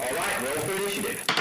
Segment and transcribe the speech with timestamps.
[0.00, 1.33] All right, roll for initiative.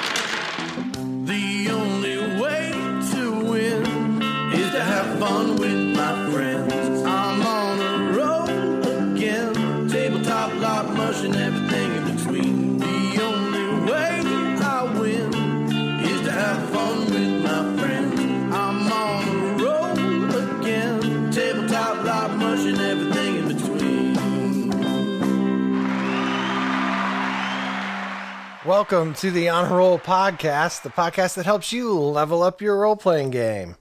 [28.84, 32.82] Welcome to the On Honor Roll Podcast, the podcast that helps you level up your
[32.82, 33.78] role playing game.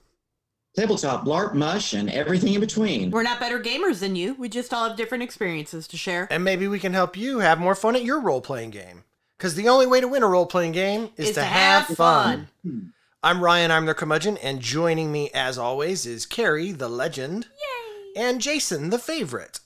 [0.76, 3.10] Tabletop, LARP, mush, and everything in between.
[3.10, 4.34] We're not better gamers than you.
[4.34, 6.28] We just all have different experiences to share.
[6.30, 9.02] And maybe we can help you have more fun at your role playing game.
[9.36, 12.46] Because the only way to win a role playing game is, to, have, fun.
[13.24, 17.48] I'm Ryan, I'm the curmudgeon, and joining me as always is Carrie, the legend,
[18.14, 18.22] Yay!
[18.22, 19.58] and Jason, the favorite.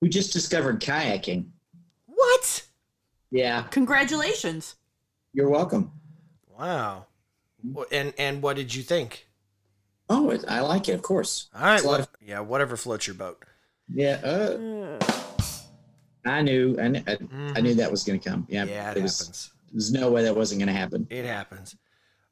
[0.00, 1.46] We just discovered kayaking.
[2.06, 2.66] What?
[3.30, 4.76] Yeah, Congratulations.
[5.32, 5.90] you're welcome.
[6.58, 7.06] Wow.
[7.90, 9.26] And and what did you think?
[10.08, 11.48] Oh, it, I like it, of course.
[11.54, 11.74] All right.
[11.76, 13.42] It's a lot What, yeah, whatever floats your boat.
[13.92, 14.98] Yeah, uh,
[16.24, 17.18] I knew, I, kn- I,
[17.56, 18.46] I knew that was going to come.
[18.48, 18.70] Yeah, Mm-hmm.
[18.72, 19.50] Yeah, it there was, happens.
[19.72, 21.06] There's no way that wasn't going to happen.
[21.10, 21.76] It happens.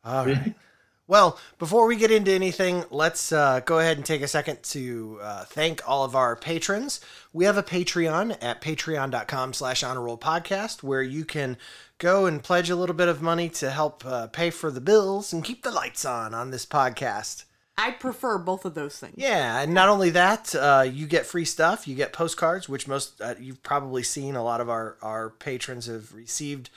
[0.05, 0.55] All right.
[1.07, 5.19] Well, before we get into anything, let's uh, go ahead and take a second to
[5.21, 7.01] uh, thank all of our patrons.
[7.33, 11.59] We have a Patreon at patreon.com slash honor roll podcast where you can
[11.99, 15.33] go and pledge a little bit of money to help uh, pay for the bills
[15.33, 17.45] and keep the lights on on this podcast.
[17.77, 19.15] I prefer both of those things.
[19.17, 21.89] Yeah, and not only that, uh, you get free stuff.
[21.89, 24.37] You get postcards, which most uh, you've probably seen.
[24.37, 26.71] A lot of our our patrons have received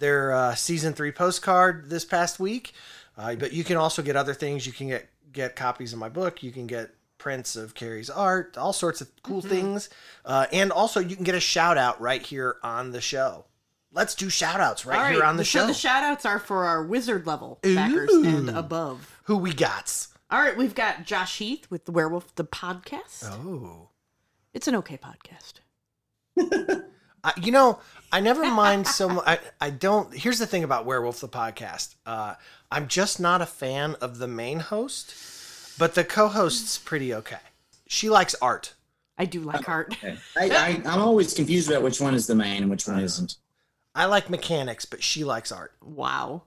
[0.00, 2.72] their uh, season three postcard this past week.
[3.16, 4.66] Uh, but you can also get other things.
[4.66, 6.42] You can get get copies of my book.
[6.42, 9.88] You can get prints of Carrie's art, all sorts of cool things,
[10.24, 13.44] uh, and also you can get a shout out right here on the show.
[13.92, 15.66] Let's do shout outs right, All here on the so show.
[15.66, 18.24] the shout outs are for our wizard level backers Ooh.
[18.24, 19.20] and above.
[19.24, 20.06] Who we got?
[20.30, 23.24] All right, we've got Josh Heath with the Werewolf the podcast.
[23.24, 23.90] Oh.
[24.54, 25.60] It's an okay podcast.
[27.24, 27.78] I, you know,
[28.10, 29.24] I never mind so much.
[29.26, 30.12] I, I don't.
[30.14, 31.94] Here's the thing about Werewolf the podcast.
[32.06, 32.34] Uh,
[32.72, 35.14] I'm just not a fan of the main host,
[35.78, 37.36] but the co-host's pretty okay.
[37.86, 38.72] She likes art.
[39.18, 39.92] I do like art.
[39.92, 40.16] Okay.
[40.38, 43.36] I, I, I'm always confused about which one is the main and which one isn't.
[43.94, 45.74] I like mechanics, but she likes art.
[45.82, 46.44] Wow.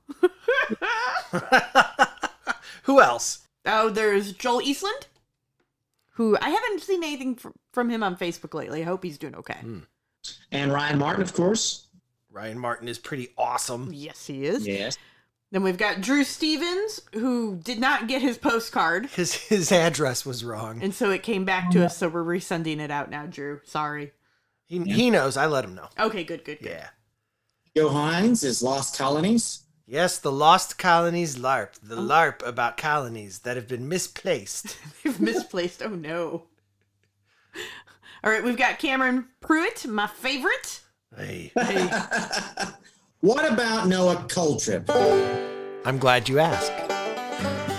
[2.84, 3.48] Who else?
[3.68, 5.06] Oh, there's Joel Eastland,
[6.14, 7.38] who I haven't seen anything
[7.72, 8.82] from him on Facebook lately.
[8.82, 9.60] I hope he's doing okay.
[9.60, 9.80] Hmm.
[10.52, 11.86] And Ryan Martin, of course.
[12.32, 13.92] Ryan Martin is pretty awesome.
[13.94, 14.66] Yes, he is.
[14.68, 14.98] Yes.
[15.56, 20.44] Then we've got Drew Stevens, who did not get his postcard, His his address was
[20.44, 20.84] wrong.
[20.84, 21.96] and so it came back to us.
[21.96, 23.62] So we're resending it out now, Drew.
[23.64, 24.12] Sorry.
[24.68, 25.38] He, he knows.
[25.38, 25.88] I let him know.
[25.98, 26.72] Okay, good, good, good.
[26.72, 26.90] Yeah.
[27.74, 29.62] Joe Hines is Lost Colonies.
[29.88, 31.80] Yes, the Lost Colonies LARP.
[31.82, 32.02] The oh.
[32.02, 34.78] LARP about colonies that have been misplaced.
[35.06, 35.82] They've misplaced.
[35.82, 36.48] Oh no.
[38.26, 40.82] All right, we've got Cameron Pruitt, my favorite.
[41.16, 41.54] Hey.
[41.58, 41.90] Hey.
[43.22, 44.88] What about Noah Coltrip?
[45.84, 46.72] I'm glad you asked.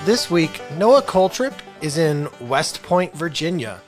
[0.05, 3.81] This week, Noah Coltrip is in West Point, Virginia.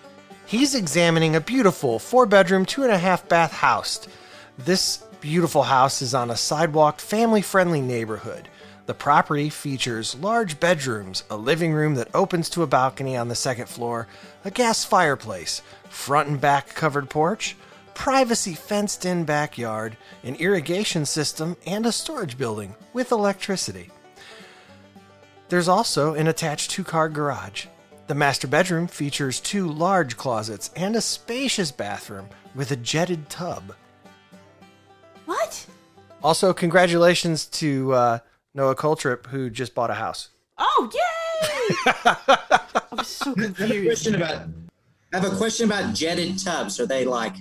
[0.46, 4.06] He's examining a beautiful four bedroom, two and a half bath house.
[4.56, 8.48] This beautiful house is on a sidewalk, family friendly neighborhood.
[8.86, 13.34] The property features large bedrooms, a living room that opens to a balcony on the
[13.34, 14.06] second floor,
[14.44, 17.56] a gas fireplace, front and back covered porch,
[17.98, 23.90] privacy fenced in backyard, an irrigation system, and a storage building with electricity.
[25.48, 27.66] There's also an attached two car garage.
[28.06, 33.74] The master bedroom features two large closets and a spacious bathroom with a jetted tub.
[35.26, 35.66] What?
[36.22, 38.18] Also, congratulations to uh,
[38.54, 40.28] Noah Coltrip, who just bought a house.
[40.56, 41.92] Oh, yay!
[42.92, 43.60] I'm so confused.
[43.60, 44.48] I have a question about.
[45.12, 46.78] I have a question about jetted tubs.
[46.78, 47.34] Are they like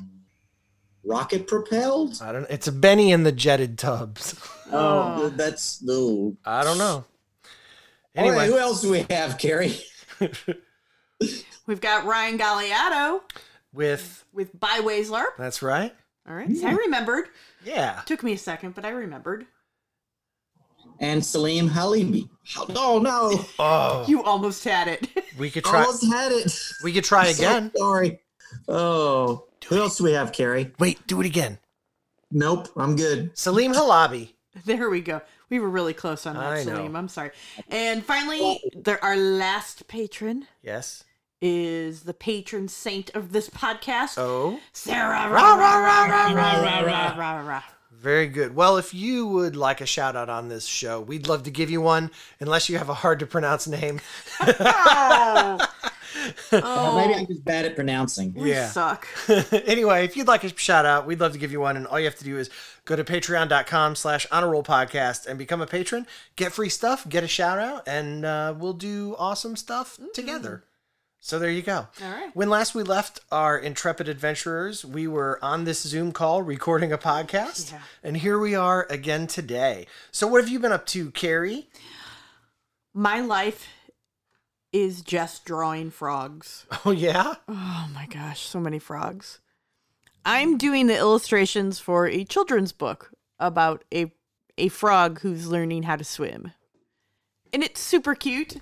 [1.07, 2.19] rocket propelled?
[2.21, 2.45] I don't.
[2.49, 4.35] It's a Benny in the jetted tubs.
[4.69, 6.35] Oh, that's no.
[6.43, 7.05] I don't know.
[8.13, 9.77] Anyway, Anyway, who else do we have, Carrie?
[11.67, 13.21] We've got Ryan Galliato
[13.71, 15.37] with with Byways LARP.
[15.37, 15.95] that's right.
[16.27, 16.77] All right, so I mm.
[16.79, 17.29] remembered.
[17.63, 18.01] Yeah.
[18.05, 19.45] Took me a second, but I remembered.
[20.99, 22.27] And Salim Halibi.
[22.75, 23.45] Oh no!
[23.59, 25.07] Oh, You almost had it.
[25.39, 25.79] we could try.
[25.85, 26.51] Almost had it.
[26.83, 27.71] We could try So again.
[27.77, 28.19] sorry.
[28.67, 30.71] Oh, who else do we have, Carrie?
[30.79, 31.59] Wait, do it again.
[32.31, 33.37] Nope, I'm good.
[33.37, 34.33] Salim Halabi.
[34.65, 35.21] there we go.
[35.49, 36.75] We were really close on that, I know.
[36.75, 36.95] Salim.
[36.95, 37.31] I'm sorry.
[37.69, 41.03] And finally, there, our last patron Yes.
[41.41, 45.29] is the patron saint of this podcast, Oh, Sarah.
[45.29, 47.63] Rah, rah, rah, rah, rah, rah, rah, rah, rah, rah.
[47.91, 48.55] Very good.
[48.55, 51.69] Well, if you would like a shout out on this show, we'd love to give
[51.71, 54.01] you one, unless you have a hard to pronounce name.
[54.41, 55.57] Oh,
[56.51, 58.33] Uh, maybe I'm just bad at pronouncing.
[58.33, 58.67] we Yeah.
[58.69, 59.07] suck.
[59.51, 61.77] anyway, if you'd like a shout out, we'd love to give you one.
[61.77, 62.49] And all you have to do is
[62.85, 66.07] go to patreon.com slash honor roll podcast and become a patron.
[66.35, 70.63] Get free stuff, get a shout out, and uh, we'll do awesome stuff together.
[71.19, 71.87] So there you go.
[72.01, 72.33] All right.
[72.35, 76.97] When last we left our intrepid adventurers, we were on this Zoom call recording a
[76.97, 77.71] podcast.
[77.73, 77.79] Yeah.
[78.03, 79.87] And here we are again today.
[80.11, 81.67] So what have you been up to, Carrie?
[82.93, 83.67] My life
[84.81, 86.65] is just drawing frogs.
[86.85, 87.35] Oh, yeah?
[87.47, 89.39] Oh my gosh, so many frogs.
[90.23, 94.11] I'm doing the illustrations for a children's book about a
[94.57, 96.51] a frog who's learning how to swim.
[97.53, 98.57] And it's super cute,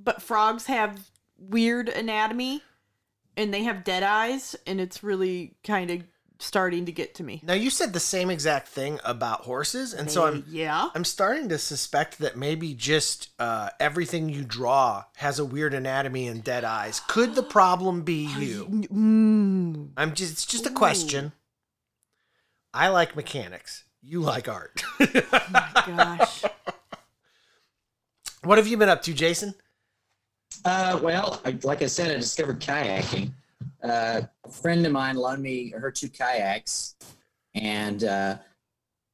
[0.00, 2.62] but frogs have weird anatomy
[3.36, 6.04] and they have dead eyes and it's really kind of
[6.38, 7.40] starting to get to me.
[7.44, 9.92] Now, you said the same exact thing about horses.
[9.92, 10.90] And so I'm yeah.
[10.94, 16.28] I'm starting to suspect that maybe just uh, everything you draw has a weird anatomy
[16.28, 17.00] and dead eyes.
[17.08, 18.66] Could the problem be you?
[18.66, 19.90] Mm.
[19.96, 21.32] I'm just it's just a question.
[22.74, 23.84] I like mechanics.
[24.02, 24.82] You like art.
[25.00, 26.44] My Gosh.
[28.44, 29.54] what have you been up to, Jason?
[30.64, 33.32] Uh, well, I, like I said, I discovered kayaking.
[33.82, 36.96] Uh, a friend of mine loaned me her two kayaks,
[37.54, 38.36] and uh,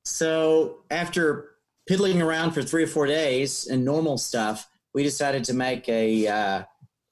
[0.05, 1.51] so after
[1.87, 6.27] piddling around for three or four days and normal stuff, we decided to make a
[6.27, 6.63] uh,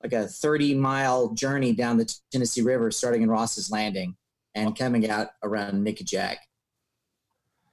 [0.03, 4.17] like a thirty mile journey down the Tennessee River, starting in Ross's Landing
[4.55, 6.37] and coming out around Nickajack.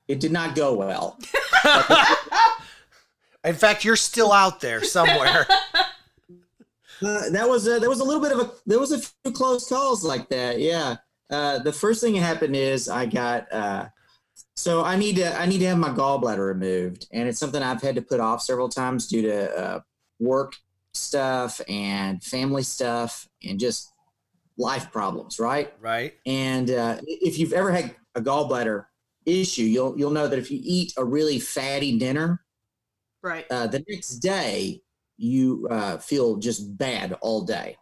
[0.08, 1.20] It did not go well.
[3.44, 5.48] In fact, you're still out there somewhere.
[7.04, 9.32] Uh, that was a, there was a little bit of a there was a few
[9.32, 10.60] close calls like that.
[10.60, 10.98] Yeah.
[11.30, 13.88] Uh, the first thing that happened is I got uh,
[14.56, 17.82] so I need to I need to have my gallbladder removed, and it's something I've
[17.82, 19.80] had to put off several times due to uh,
[20.20, 20.54] work
[20.94, 23.94] stuff and family stuff and just
[24.58, 25.72] life problems, right?
[25.80, 26.16] right?
[26.26, 28.86] And uh, if you've ever had a gallbladder
[29.26, 32.44] issue, you'll you'll know that if you eat a really fatty dinner,
[33.22, 33.46] Right.
[33.52, 34.82] uh, the next day
[35.18, 37.78] you uh, feel just bad all day.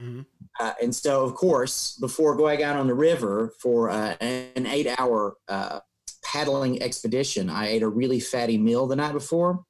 [0.00, 0.26] Mhm.
[0.60, 4.86] Uh, and so, of course, before going out on the river for uh, an eight
[4.98, 5.80] hour uh,
[6.24, 9.64] paddling expedition, I ate a really fatty meal the night before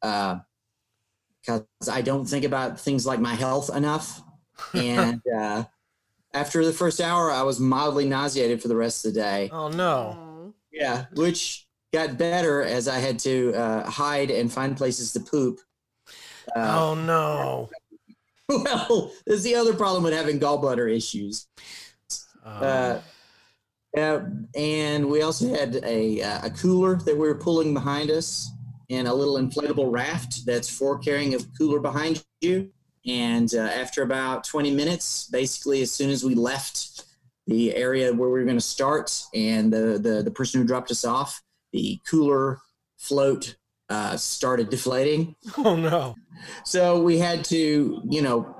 [0.00, 4.22] because I don't think about things like my health enough.
[4.74, 5.64] And uh,
[6.32, 9.50] after the first hour, I was mildly nauseated for the rest of the day.
[9.52, 10.52] Oh no.
[10.72, 15.60] Yeah, which got better as I had to uh, hide and find places to poop.
[16.54, 17.70] Uh, Oh no.
[18.46, 21.46] Well, there's the other problem with having gallbladder issues.
[22.44, 22.50] Oh.
[22.50, 23.00] Uh,
[23.96, 24.20] uh,
[24.54, 28.50] and we also had a, uh, a cooler that we were pulling behind us
[28.90, 32.70] and a little inflatable raft that's for carrying a cooler behind you.
[33.06, 37.04] And uh, after about 20 minutes, basically, as soon as we left
[37.46, 40.90] the area where we were going to start and the, the, the person who dropped
[40.90, 41.42] us off,
[41.72, 42.58] the cooler
[42.98, 43.56] float
[43.88, 45.34] uh, started deflating.
[45.58, 46.14] oh no.
[46.64, 48.54] So we had to, you know,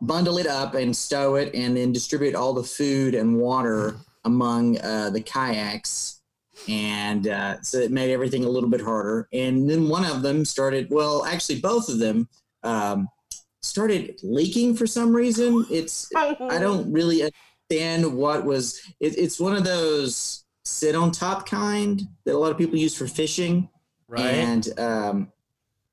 [0.00, 4.80] bundle it up and stow it and then distribute all the food and water among
[4.80, 6.20] uh, the kayaks.
[6.68, 9.28] And uh, so it made everything a little bit harder.
[9.32, 12.28] And then one of them started, well, actually, both of them
[12.62, 13.08] um,
[13.62, 15.64] started leaking for some reason.
[15.70, 17.30] It's, I don't really
[17.70, 22.50] understand what was, it, it's one of those sit on top kind that a lot
[22.50, 23.68] of people use for fishing
[24.08, 24.24] Right.
[24.24, 25.32] and um,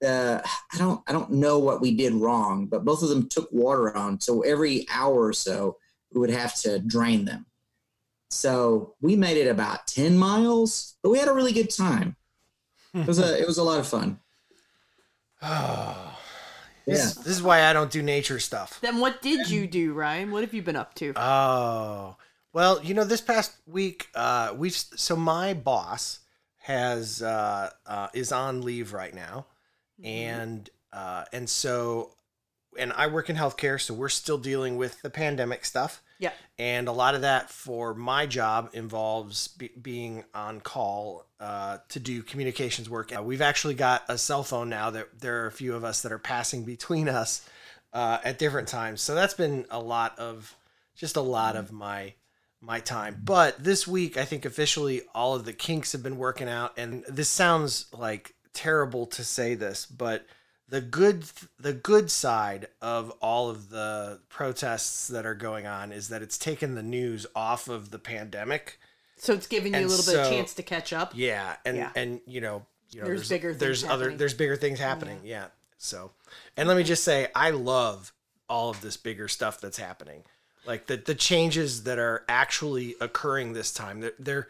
[0.06, 0.42] uh,
[0.74, 3.96] I don't I don't know what we did wrong, but both of them took water
[3.96, 4.20] on.
[4.20, 5.78] So every hour or so,
[6.14, 7.46] we would have to drain them.
[8.30, 12.16] So we made it about ten miles, but we had a really good time.
[12.94, 14.20] It was a it was a lot of fun.
[15.42, 16.12] oh.
[16.86, 16.94] Yeah.
[16.94, 18.80] This, this is why I don't do nature stuff.
[18.80, 20.32] Then what did you do, Ryan?
[20.32, 21.14] What have you been up to?
[21.16, 22.16] Oh.
[22.54, 26.20] Well, you know, this past week, uh, we've so my boss
[26.66, 29.46] has uh, uh, is on leave right now,
[30.04, 32.12] and uh, and so
[32.78, 36.02] and I work in healthcare, so we're still dealing with the pandemic stuff.
[36.18, 36.32] Yeah.
[36.58, 42.00] And a lot of that for my job involves be- being on call uh, to
[42.00, 43.16] do communications work.
[43.16, 46.02] Uh, we've actually got a cell phone now that there are a few of us
[46.02, 47.48] that are passing between us
[47.94, 49.02] uh, at different times.
[49.02, 50.56] So that's been a lot of
[50.96, 52.14] just a lot of my
[52.66, 53.22] my time.
[53.24, 57.04] But this week, I think officially all of the kinks have been working out, and
[57.08, 60.26] this sounds like terrible to say this, but
[60.68, 61.26] the good
[61.60, 66.38] the good side of all of the protests that are going on is that it's
[66.40, 68.80] taken the news off of the pandemic
[69.18, 71.12] So it's giving you And a little bit of chance to catch up.
[71.14, 71.92] Yeah, and Yeah.
[71.96, 75.20] and you know, you know, There's there's, bigger things there's other there's bigger things happening.
[75.24, 75.48] Yeah.
[75.78, 76.12] So,
[76.58, 78.12] and let me just say, I love
[78.50, 80.24] all of this bigger stuff that's happening.
[80.66, 84.02] Like the the changes that are actually occurring this time.
[84.02, 84.48] There there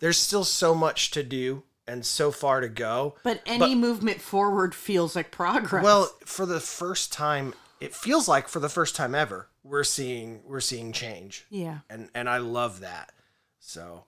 [0.00, 3.16] there's still so much to do and so far to go.
[3.24, 5.82] But any movement forward feels like progress.
[5.82, 10.40] Well, for the first time, it feels like for the first time ever, we're seeing
[10.46, 11.46] we're seeing change.
[11.50, 11.78] yeah.
[11.90, 13.12] and and I love that.
[13.60, 14.04] So,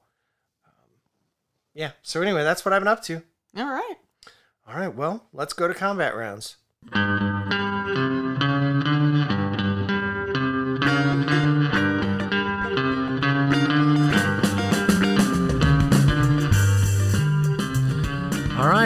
[0.64, 0.73] um,
[1.75, 1.92] yeah.
[2.02, 3.23] So anyway, that's what I've been up to.
[3.57, 3.97] All right.
[4.69, 4.95] All right.
[4.95, 6.57] Well, let's go to combat rounds.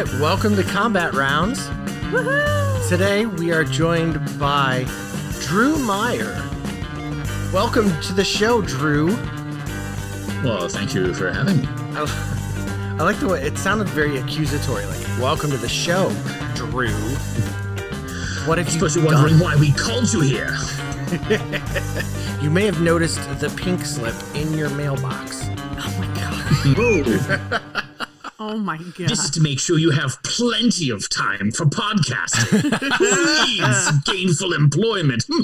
[0.05, 0.21] Right.
[0.21, 1.69] Welcome to combat rounds.
[2.89, 4.87] Today we are joined by
[5.41, 6.33] Drew Meyer.
[7.53, 9.09] Welcome to the show, Drew.
[10.43, 11.69] Well, thank you for having me.
[11.95, 14.85] I, I like the way it sounded very accusatory.
[14.87, 16.11] Like, welcome to the show,
[16.55, 16.91] Drew.
[18.47, 19.15] What have you Suppose you're done?
[19.15, 20.57] wondering why we called you here.
[22.45, 25.49] You may have noticed the pink slip in your mailbox.
[25.79, 27.81] Oh my god.
[28.45, 28.55] Whoa.
[28.55, 29.09] Oh my god.
[29.09, 32.61] this is to make sure you have plenty of time for podcasting.
[32.99, 35.25] Who needs gainful employment?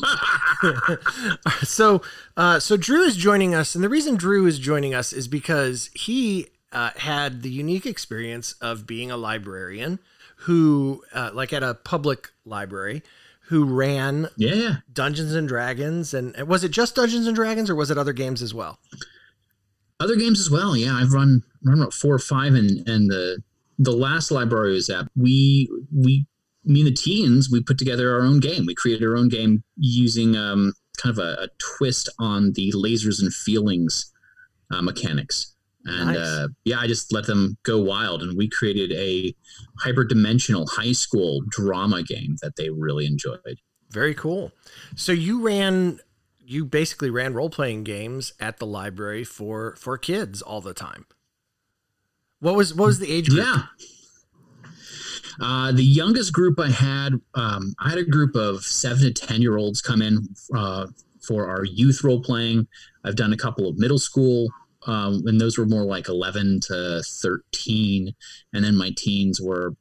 [1.63, 2.03] So,
[2.37, 5.91] uh, so Drew is joining us, and the reason Drew is joining us is because
[5.95, 9.99] he uh, had the unique experience of being a librarian
[10.37, 13.03] who, uh, like at a public library,
[13.43, 14.75] who ran yeah, yeah.
[14.93, 18.13] Dungeons and Dragons, and and was it just Dungeons and Dragons, or was it other
[18.13, 18.79] games as well?
[19.99, 20.77] Other games as well.
[20.77, 23.43] Yeah, I've run run about four or five, and and the
[23.79, 26.27] the last library was at, we we
[26.65, 28.67] me and the teens we put together our own game.
[28.67, 33.23] We created our own game using um, kind of a, a twist on the lasers
[33.23, 34.13] and feelings
[34.71, 35.55] uh, mechanics.
[35.87, 36.19] And Nice.
[36.19, 39.35] uh, yeah, I just let them go wild, and we created a
[39.83, 43.59] hyperdimensional high school drama game that they really enjoyed.
[43.91, 44.53] Very cool.
[44.95, 46.01] So you ran
[46.39, 51.07] you basically ran role playing games at the library for for kids all the time.
[52.41, 53.47] What was what was the age group?
[53.47, 53.63] Yeah.
[55.41, 59.41] Uh, the youngest group I had, um, I had a group of seven to 10
[59.41, 60.87] year olds come in uh,
[61.23, 62.67] for our youth role playing.
[63.05, 64.49] I've done a couple of middle school,
[64.87, 68.15] um, and those were more like 11 to 13.
[68.53, 69.75] And then my teens were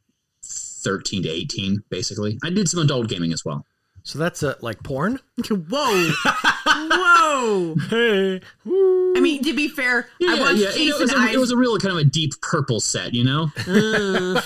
[0.44, 2.38] 13 to 18, basically.
[2.44, 3.66] I did some adult gaming as well.
[4.04, 5.20] So that's uh, like porn.
[5.50, 6.12] Whoa.
[6.74, 7.76] Whoa.
[7.90, 10.74] Hey, I mean, to be fair, I watched yeah.
[10.76, 11.34] You know, it, was a, Ives.
[11.36, 13.50] it was a real kind of a deep purple set, you know?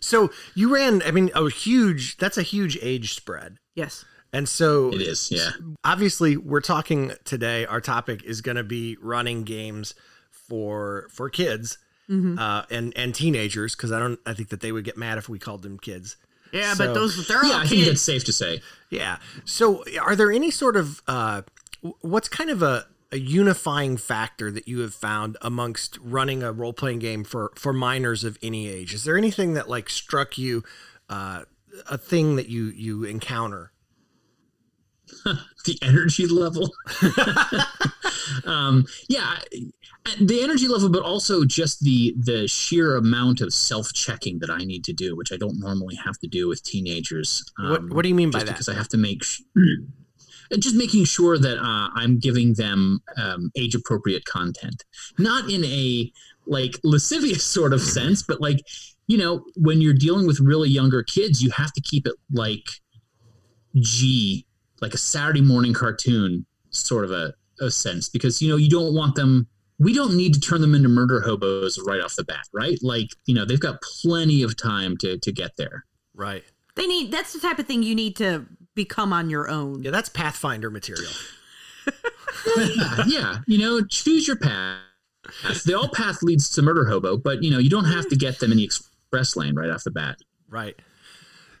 [0.00, 1.02] so you ran.
[1.04, 2.16] I mean, a huge.
[2.18, 3.58] That's a huge age spread.
[3.74, 4.04] yes.
[4.34, 5.50] And so It is, yeah.
[5.84, 7.66] obviously we're talking today.
[7.66, 9.94] Our topic is going to be running games
[10.30, 11.78] for for kids
[12.10, 12.36] Mm-hmm.
[12.38, 14.18] uh, and and teenagers because I don't.
[14.26, 16.16] I think that they would get mad if we called them kids.
[16.52, 18.60] Yeah, So- but those they're Yeah, all I think that's safe to say.
[18.90, 19.18] Yeah.
[19.44, 21.42] So, are there any sort of uh,
[22.02, 26.72] what's kind of a, a unifying factor that you have found amongst running a role
[26.74, 28.92] playing game for for minors of any age?
[28.94, 30.62] Is there anything that like struck you,
[31.08, 31.44] uh,
[31.90, 33.72] a thing that you you encounter?
[35.24, 36.70] the energy level.
[38.44, 39.38] um, yeah,
[40.20, 44.58] the energy level, but also just the the sheer amount of self checking that I
[44.58, 47.44] need to do, which I don't normally have to do with teenagers.
[47.58, 48.52] What Um, What do you mean by just that?
[48.54, 49.22] because I have to make.
[49.24, 49.42] Sh-
[50.58, 54.84] just making sure that uh, I'm giving them um, age appropriate content,
[55.18, 56.12] not in a
[56.46, 58.60] like lascivious sort of sense, but like
[59.06, 62.64] you know when you're dealing with really younger kids, you have to keep it like
[63.76, 64.46] G,
[64.80, 68.94] like a Saturday morning cartoon sort of a, a sense, because you know you don't
[68.94, 69.46] want them.
[69.78, 72.78] We don't need to turn them into murder hobos right off the bat, right?
[72.82, 75.84] Like you know they've got plenty of time to to get there.
[76.14, 76.44] right.
[76.74, 79.82] They need that's the type of thing you need to become on your own.
[79.82, 81.12] Yeah, that's Pathfinder material.
[82.56, 84.78] yeah, yeah, you know, choose your path.
[85.64, 88.40] The all path leads to murder hobo, but you know, you don't have to get
[88.40, 90.18] them in the express lane right off the bat.
[90.48, 90.76] Right.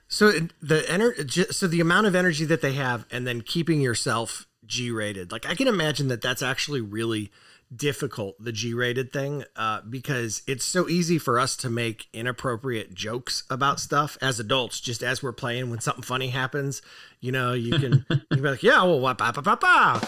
[0.08, 3.80] So it- the ener- so the amount of energy that they have, and then keeping
[3.80, 5.30] yourself G rated.
[5.30, 7.30] Like I can imagine that that's actually really
[7.74, 12.94] difficult, the G rated thing, uh, because it's so easy for us to make inappropriate
[12.94, 14.80] jokes about stuff as adults.
[14.80, 16.80] Just as we're playing, when something funny happens,
[17.20, 20.00] you know, you can you can be like, yeah, well, wah, ba, ba, ba, ba.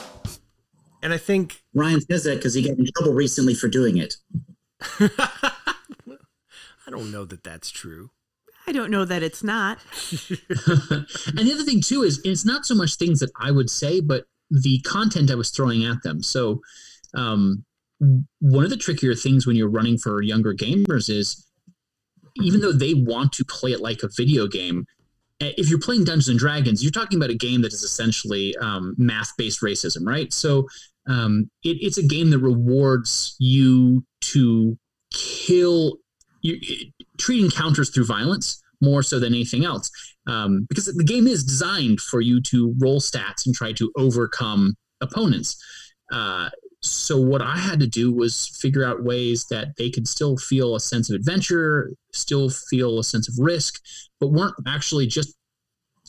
[1.02, 4.16] and I think Ryan says that because he got in trouble recently for doing it.
[6.86, 8.10] I don't know that that's true.
[8.66, 9.78] I don't know that it's not.
[10.66, 14.00] and the other thing too is it's not so much things that I would say,
[14.00, 16.22] but the content I was throwing at them.
[16.22, 16.60] So,
[17.14, 17.64] um,
[18.40, 21.46] one of the trickier things when you're running for younger gamers is
[22.36, 24.86] even though they want to play it like a video game,
[25.40, 28.54] eh, if you're playing Dungeons and Dragons, you're talking about a game that is essentially
[28.56, 30.32] um, math-based racism, right?
[30.32, 30.66] So
[31.06, 34.76] um, it, it's a game that rewards you to
[35.12, 35.98] kill,
[36.42, 36.58] you,
[37.18, 39.90] treat encounters through violence more so than anything else,
[40.26, 44.74] um, because the game is designed for you to roll stats and try to overcome
[45.00, 45.56] opponents.
[46.12, 46.50] Uh,
[46.80, 50.74] so what I had to do was figure out ways that they could still feel
[50.74, 53.82] a sense of adventure, still feel a sense of risk,
[54.20, 55.34] but weren't actually just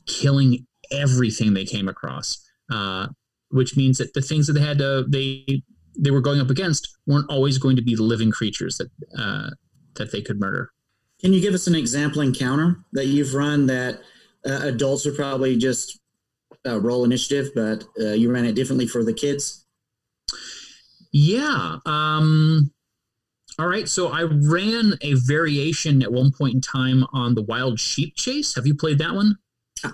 [0.06, 2.38] killing everything they came across.
[2.72, 3.08] Uh,
[3.50, 5.62] which means that the things that they had to they
[5.98, 9.50] they were going up against weren't always going to be living creatures that uh,
[9.96, 10.72] that they could murder.
[11.26, 14.00] Can you give us an example encounter that you've run that
[14.46, 16.00] uh, adults would probably just
[16.68, 19.66] uh, roll initiative, but uh, you ran it differently for the kids?
[21.12, 21.78] Yeah.
[21.88, 22.72] Um,
[23.58, 23.90] all right.
[23.90, 28.54] So I ran a variation at one point in time on the Wild Sheep Chase.
[28.54, 29.36] Have you played that one?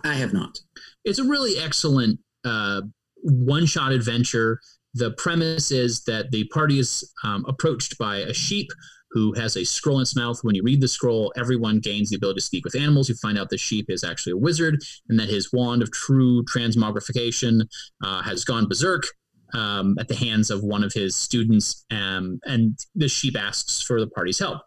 [0.04, 0.60] I have not.
[1.06, 2.82] It's a really excellent uh,
[3.24, 4.60] one shot adventure.
[4.96, 8.68] The premise is that the party is um, approached by a sheep
[9.12, 10.40] who has a scroll in its mouth.
[10.42, 13.10] When you read the scroll, everyone gains the ability to speak with animals.
[13.10, 16.44] You find out the sheep is actually a wizard and that his wand of true
[16.46, 17.68] transmogrification
[18.04, 19.06] uh, has gone berserk
[19.54, 24.00] um, at the hands of one of his students, um, and the sheep asks for
[24.00, 24.62] the party's help.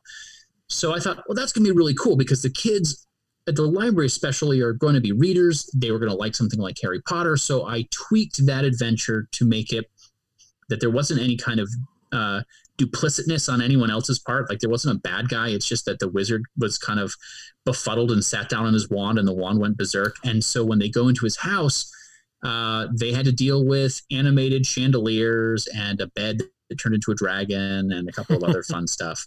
[0.68, 3.06] So I thought, well, that's going to be really cool because the kids
[3.46, 5.70] at the library, especially, are going to be readers.
[5.74, 7.36] They were going to like something like Harry Potter.
[7.36, 9.90] So I tweaked that adventure to make it
[10.68, 11.68] that there wasn't any kind of
[12.12, 12.42] uh,
[12.78, 14.49] duplicitness on anyone else's part.
[14.49, 15.49] Like there wasn't a bad guy.
[15.49, 17.14] It's just that the wizard was kind of
[17.64, 20.16] befuddled and sat down on his wand, and the wand went berserk.
[20.25, 21.90] And so when they go into his house,
[22.45, 27.14] uh, they had to deal with animated chandeliers and a bed that turned into a
[27.14, 29.26] dragon and a couple of other fun stuff.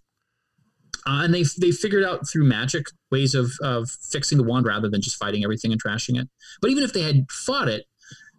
[1.06, 4.90] Uh, and they they figured out through magic ways of of fixing the wand rather
[4.90, 6.28] than just fighting everything and trashing it.
[6.62, 7.86] But even if they had fought it,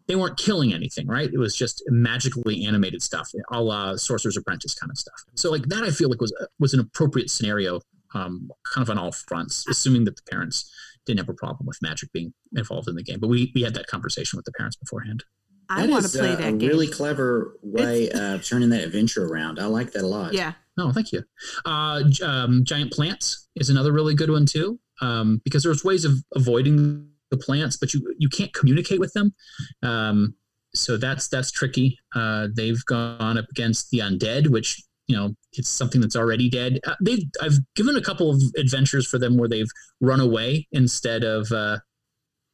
[0.09, 1.31] they weren't killing anything, right?
[1.33, 5.23] It was just magically animated stuff, a la Sorcerer's Apprentice kind of stuff.
[5.35, 7.81] So like that, I feel like was was an appropriate scenario,
[8.15, 10.73] um, kind of on all fronts, assuming that the parents
[11.07, 13.21] didn't have a problem with magic being involved in the game.
[13.21, 15.25] But we we had that conversation with the parents beforehand.
[15.71, 16.69] I want to play uh, that a game.
[16.69, 19.61] really clever way of turning that adventure around.
[19.61, 20.33] I like that a lot.
[20.33, 20.55] yeah.
[20.79, 21.25] Oh, thank you.
[21.67, 26.13] Uh, um, giant plants is another really good one too, um, because there's ways of
[26.35, 29.35] avoiding the plants, but you you can't communicate with them.
[29.83, 30.35] Um,
[30.75, 31.99] so that's that's tricky.
[32.15, 36.81] Uh, they've gone up against the undead, which you know it's something that's already dead.
[36.87, 41.25] Uh, they've I've given a couple of adventures for them where they've run away instead
[41.25, 41.79] of uh,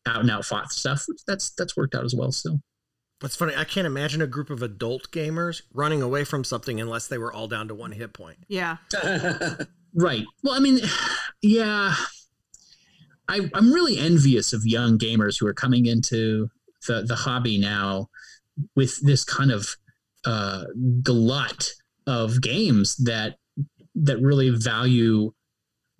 [0.06, 1.04] out and out fought stuff.
[1.26, 2.30] That's that's worked out as well.
[2.32, 2.58] So
[3.20, 3.54] That's funny.
[3.56, 7.32] I can't imagine a group of adult gamers running away from something unless they were
[7.32, 8.38] all down to one hit point.
[8.48, 8.76] Yeah.
[9.96, 10.24] Right.
[10.42, 10.80] Well, I mean,
[11.40, 11.94] yeah,
[13.28, 16.48] I, I'm really envious of young gamers who are coming into
[16.86, 18.08] the, the hobby now
[18.76, 19.68] with this kind of
[20.24, 20.64] uh,
[21.02, 21.70] glut
[22.06, 23.36] of games that
[23.94, 25.32] that really value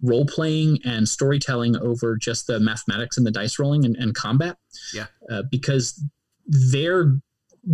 [0.02, 4.56] role playing and storytelling over just the mathematics and the dice rolling and, and combat.
[4.92, 5.06] Yeah.
[5.30, 6.02] Uh, because
[6.46, 7.14] they're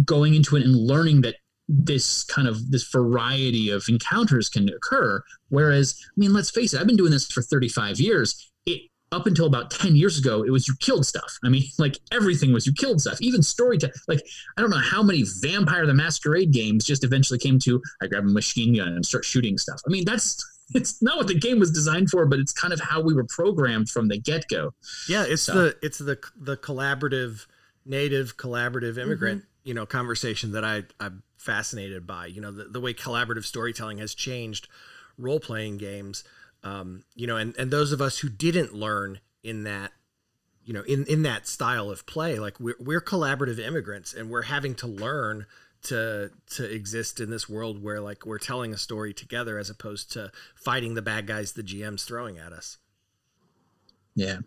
[0.04, 1.36] going into it and learning that
[1.68, 6.80] this kind of this variety of encounters can occur whereas i mean let's face it
[6.80, 8.82] i've been doing this for 35 years it
[9.12, 11.38] up until about 10 years ago it was you killed stuff.
[11.44, 13.20] I mean like everything was you killed stuff.
[13.20, 14.22] Even storytelling like
[14.56, 18.24] i don't know how many vampire the masquerade games just eventually came to i grab
[18.24, 19.80] a machine gun and start shooting stuff.
[19.86, 20.44] I mean that's
[20.74, 23.24] it's not what the game was designed for but it's kind of how we were
[23.24, 24.72] programmed from the get-go.
[25.08, 27.46] Yeah, it's So- the it's the the collaborative
[27.86, 29.68] native collaborative immigrant mm-hmm.
[29.68, 32.26] you know conversation that I I'm fascinated by.
[32.26, 34.68] You know the, the way collaborative storytelling has changed
[35.18, 36.24] role playing games.
[36.62, 39.92] Um, you know, and and those of us who didn't learn in that
[40.64, 44.42] you know in in that style of play, like we're we're collaborative immigrants, and we're
[44.42, 45.46] having to learn
[45.82, 50.12] to to exist in this world where like we're telling a story together as opposed
[50.12, 52.78] to fighting the bad guys the GM's throwing at us.
[54.14, 54.38] Yeah,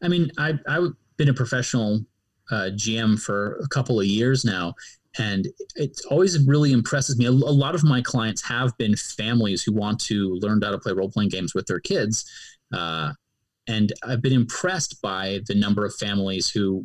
[0.00, 2.04] I mean, I I've been a professional
[2.50, 4.74] uh, GM for a couple of years now,
[5.18, 7.26] and it always really impresses me.
[7.26, 10.78] A, a lot of my clients have been families who want to learn how to
[10.78, 12.24] play role playing games with their kids,
[12.72, 13.12] uh,
[13.68, 16.84] and I've been impressed by the number of families who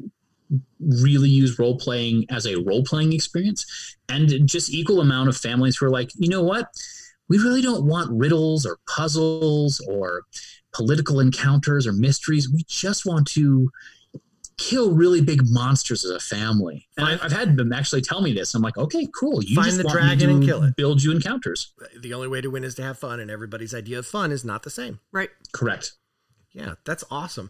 [0.79, 5.77] really use role playing as a role playing experience, and just equal amount of families
[5.77, 6.67] who are like, you know what,
[7.29, 10.23] we really don't want riddles or puzzles or
[10.73, 12.49] political encounters or mysteries.
[12.51, 13.69] We just want to
[14.61, 16.87] kill really big monsters as a family.
[16.97, 18.53] And I've, I've had them actually tell me this.
[18.53, 19.43] I'm like, okay, cool.
[19.43, 20.75] You Find just the want dragon me and kill it.
[20.75, 21.73] Build you encounters.
[21.99, 24.45] The only way to win is to have fun, and everybody's idea of fun is
[24.45, 24.99] not the same.
[25.11, 25.29] Right.
[25.51, 25.93] Correct.
[26.53, 27.49] Yeah, that's awesome.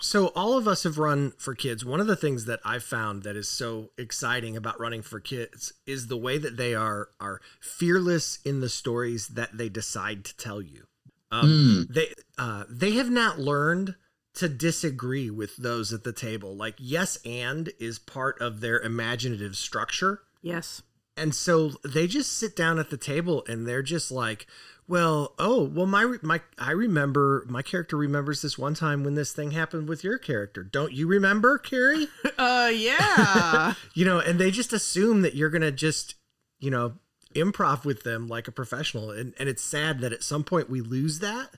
[0.00, 1.84] So all of us have run for kids.
[1.84, 5.72] One of the things that I've found that is so exciting about running for kids
[5.86, 10.36] is the way that they are are fearless in the stories that they decide to
[10.36, 10.86] tell you.
[11.30, 11.94] Um, Mm.
[11.94, 13.94] They uh, they have not learned
[14.34, 16.56] to disagree with those at the table.
[16.56, 20.22] Like yes and is part of their imaginative structure.
[20.42, 20.82] Yes.
[21.16, 24.46] And so they just sit down at the table and they're just like,
[24.86, 29.32] well, oh, well, my my I remember my character remembers this one time when this
[29.32, 30.62] thing happened with your character.
[30.62, 32.08] Don't you remember, Carrie?
[32.36, 33.74] Uh, yeah.
[33.94, 36.16] you know, and they just assume that you're gonna just,
[36.58, 36.94] you know,
[37.34, 39.10] improv with them like a professional.
[39.10, 41.54] And and it's sad that at some point we lose that.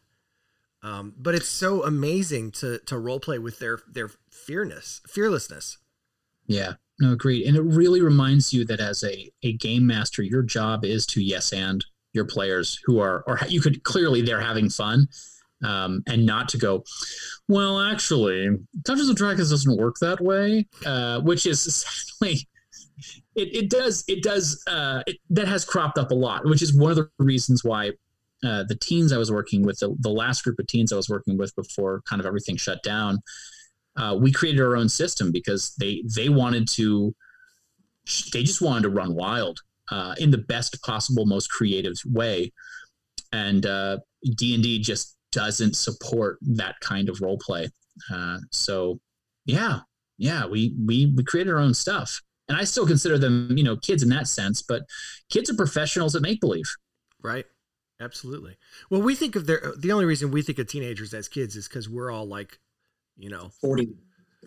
[0.86, 5.78] Um, but it's so amazing to to role play with their their fearness, fearlessness.
[6.46, 6.74] Yeah.
[7.00, 7.46] No, agreed.
[7.46, 11.22] And it really reminds you that as a, a game master, your job is to
[11.22, 15.06] yes and your players who are, or you could clearly they're having fun,
[15.62, 16.84] um, and not to go,
[17.48, 18.48] well, actually,
[18.82, 21.84] Dungeons and Dragons doesn't work that way, uh, which is
[22.20, 22.48] sadly,
[23.34, 26.74] it, it does, it does, uh, it, that has cropped up a lot, which is
[26.74, 27.90] one of the reasons why
[28.44, 31.08] uh, the teens I was working with, the, the last group of teens I was
[31.08, 33.20] working with before kind of everything shut down,
[33.96, 37.14] uh, we created our own system because they they wanted to
[38.32, 42.52] they just wanted to run wild uh, in the best possible most creative way.
[43.32, 43.98] And uh,
[44.36, 47.68] d&d just doesn't support that kind of role play.
[48.12, 49.00] Uh, so
[49.46, 49.80] yeah
[50.18, 52.20] yeah we we we created our own stuff.
[52.48, 54.82] And i still consider them you know kids in that sense but
[55.30, 56.70] kids are professionals at make believe
[57.22, 57.44] Right.
[58.00, 58.56] Absolutely.
[58.90, 61.66] Well, we think of their the only reason we think of teenagers as kids is
[61.68, 62.58] because we're all like,
[63.16, 63.88] you know, 40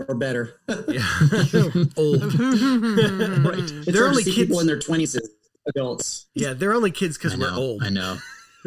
[0.08, 0.60] or better.
[0.88, 1.08] yeah,
[1.98, 2.22] old.
[2.40, 4.36] right It's They're only kids.
[4.36, 5.30] people in their 20s as
[5.68, 6.28] adults.
[6.36, 7.84] Yeah, they're only kids because we're old.
[7.84, 8.18] i know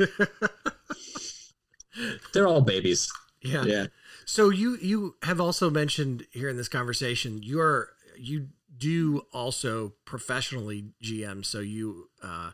[2.32, 3.10] they're all babies
[3.42, 3.64] Yeah.
[3.64, 3.86] Yeah.
[4.24, 10.86] So you you have also mentioned here in this conversation you're you do also professionally
[11.04, 12.50] GM, so you uh,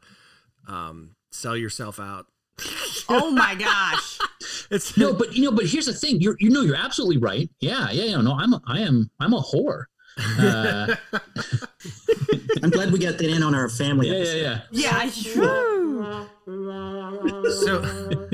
[0.66, 2.26] um, sell yourself out.
[3.08, 4.18] oh my gosh.
[4.70, 6.20] It's no, but you know, but here's the thing.
[6.20, 7.48] You're you know you're absolutely right.
[7.58, 8.20] Yeah, yeah, yeah.
[8.20, 9.84] No, I'm a, I am I'm a whore.
[10.38, 10.94] Uh,
[12.62, 14.08] I'm glad we got that in on our family.
[14.08, 14.62] yeah, yeah, episode.
[14.72, 15.04] yeah.
[15.04, 16.26] Yeah, true.
[17.50, 18.28] so.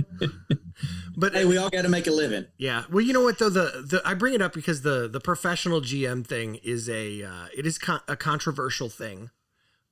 [1.16, 2.46] But Hey, we all got to make a living.
[2.58, 2.82] Yeah.
[2.90, 5.80] Well, you know what though the, the I bring it up because the the professional
[5.80, 9.30] GM thing is a uh, it is con- a controversial thing.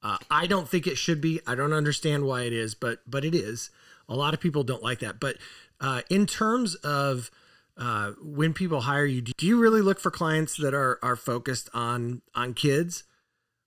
[0.03, 1.41] Uh, I don't think it should be.
[1.47, 3.71] I don't understand why it is, but but it is.
[4.09, 5.21] A lot of people don't like that.
[5.21, 5.37] But
[5.81, 7.31] uh, in terms of
[7.77, 11.71] uh, when people hire you, do you really look for clients that are are focused
[11.73, 13.05] on on kids?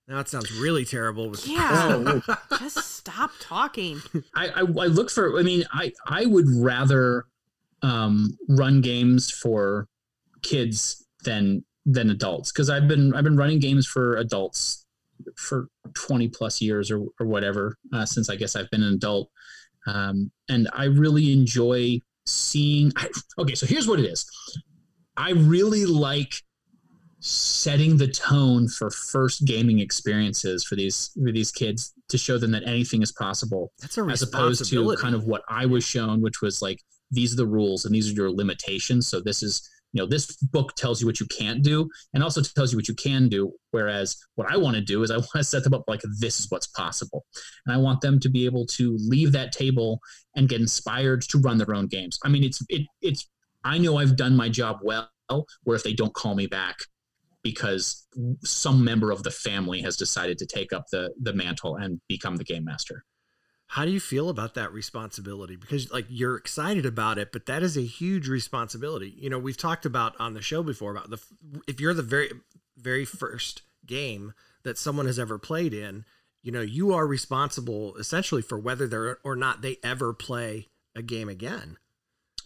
[0.08, 1.30] Now it sounds really terrible.
[1.30, 2.20] With Yeah.
[2.58, 4.00] Just stop talking.
[4.34, 5.38] I, I I look for.
[5.38, 7.26] I mean, I I would rather
[7.82, 9.88] um, run games for
[10.42, 14.85] kids than than adults because I've been I've been running games for adults
[15.36, 19.30] for 20 plus years or, or whatever uh, since I guess I've been an adult.
[19.86, 24.26] Um, and I really enjoy seeing I, okay so here's what it is.
[25.16, 26.34] I really like
[27.20, 32.50] setting the tone for first gaming experiences for these for these kids to show them
[32.52, 33.72] that anything is possible.
[33.80, 37.32] That's a as opposed to kind of what I was shown, which was like these
[37.32, 39.08] are the rules and these are your limitations.
[39.08, 42.42] So this is you know this book tells you what you can't do and also
[42.42, 43.52] tells you what you can do.
[43.70, 46.40] Whereas what I want to do is I want to set them up like this
[46.40, 47.24] is what's possible,
[47.64, 50.00] and I want them to be able to leave that table
[50.34, 52.18] and get inspired to run their own games.
[52.24, 53.28] I mean, it's it it's
[53.64, 55.08] I know I've done my job well.
[55.64, 56.76] Where if they don't call me back
[57.42, 58.06] because
[58.44, 62.36] some member of the family has decided to take up the the mantle and become
[62.36, 63.04] the game master.
[63.68, 65.56] How do you feel about that responsibility?
[65.56, 69.14] Because like you're excited about it, but that is a huge responsibility.
[69.18, 71.18] You know, we've talked about on the show before about the
[71.66, 72.30] if you're the very
[72.76, 76.04] very first game that someone has ever played in,
[76.42, 81.02] you know, you are responsible essentially for whether they're or not they ever play a
[81.02, 81.76] game again.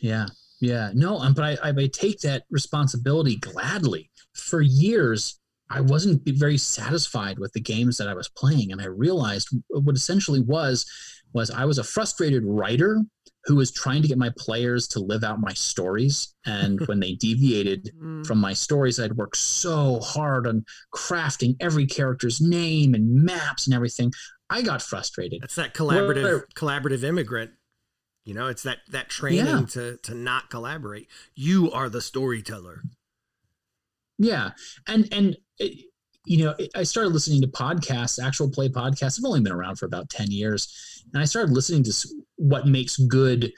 [0.01, 0.27] Yeah,
[0.61, 4.11] yeah, no, um, but I, I take that responsibility gladly.
[4.35, 5.40] For years,
[5.71, 9.97] I wasn't very satisfied with the games that I was playing, and I realized what
[9.97, 10.85] essentially was
[11.33, 13.01] was I was a frustrated writer
[13.45, 17.15] who was trying to get my players to live out my stories, and when they
[17.15, 18.27] deviated Mm.
[18.27, 23.75] from my stories, I'd worked so hard on crafting every character's name and maps and
[23.75, 24.13] everything.
[24.51, 25.45] I got frustrated.
[25.45, 27.53] It's that collaborative Where- collaborative immigrant.
[28.25, 29.65] You know, it's that that training Yeah.
[29.71, 31.09] to to not collaborate.
[31.35, 32.83] You are the storyteller.
[34.23, 34.51] Yeah,
[34.87, 35.87] and and it,
[36.27, 39.19] you know, I started listening to podcasts, actual play podcasts.
[39.19, 41.93] I've only been around for about ten years, and I started listening to
[42.37, 43.51] what makes good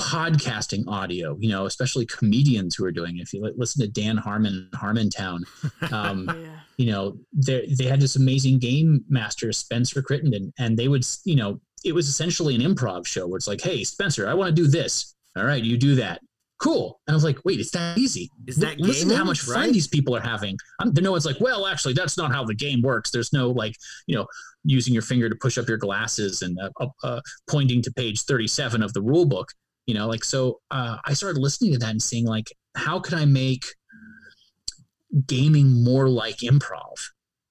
[0.00, 1.36] podcasting audio.
[1.38, 3.22] You know, especially comedians who are doing it.
[3.22, 5.40] If you listen to Dan Harmon, Harmontown,
[5.92, 6.58] um, Yeah.
[6.76, 11.36] you know, they they had this amazing game master, Spencer Crittenden, and they would, you
[11.36, 14.62] know, it was essentially an improv show where it's like, hey, Spencer, I want to
[14.62, 15.14] do this.
[15.36, 16.20] All right, you do that.
[16.58, 17.00] Cool.
[17.06, 18.30] And I was like, wait, it's that easy.
[18.46, 19.72] Is that listen to how much fun right?
[19.72, 20.56] these people are having?
[20.80, 23.10] I'm, no one's like, well, actually, that's not how the game works.
[23.10, 23.74] There's no like,
[24.06, 24.26] you know,
[24.64, 28.82] using your finger to push up your glasses and uh, uh, pointing to page 37
[28.82, 29.50] of the rule book.
[29.86, 30.60] You know, like so.
[30.70, 33.64] Uh, I started listening to that and seeing like, how can I make
[35.26, 36.94] gaming more like improv?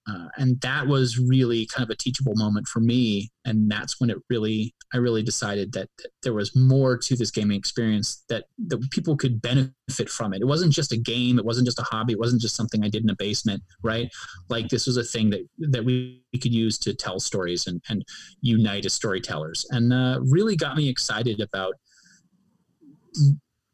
[0.08, 3.32] Uh, and that was really kind of a teachable moment for me.
[3.44, 7.32] And that's when it really, I really decided that, that there was more to this
[7.32, 10.42] gaming experience that, that people could benefit from it.
[10.42, 11.40] It wasn't just a game.
[11.40, 12.14] It wasn't just a hobby.
[12.14, 14.08] It wasn't just something I did in a basement, right?
[14.48, 17.82] Like this was a thing that, that we, we could use to tell stories and,
[17.90, 18.04] and
[18.42, 21.74] unite as storytellers and uh, really got me excited about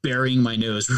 [0.03, 0.89] burying my nose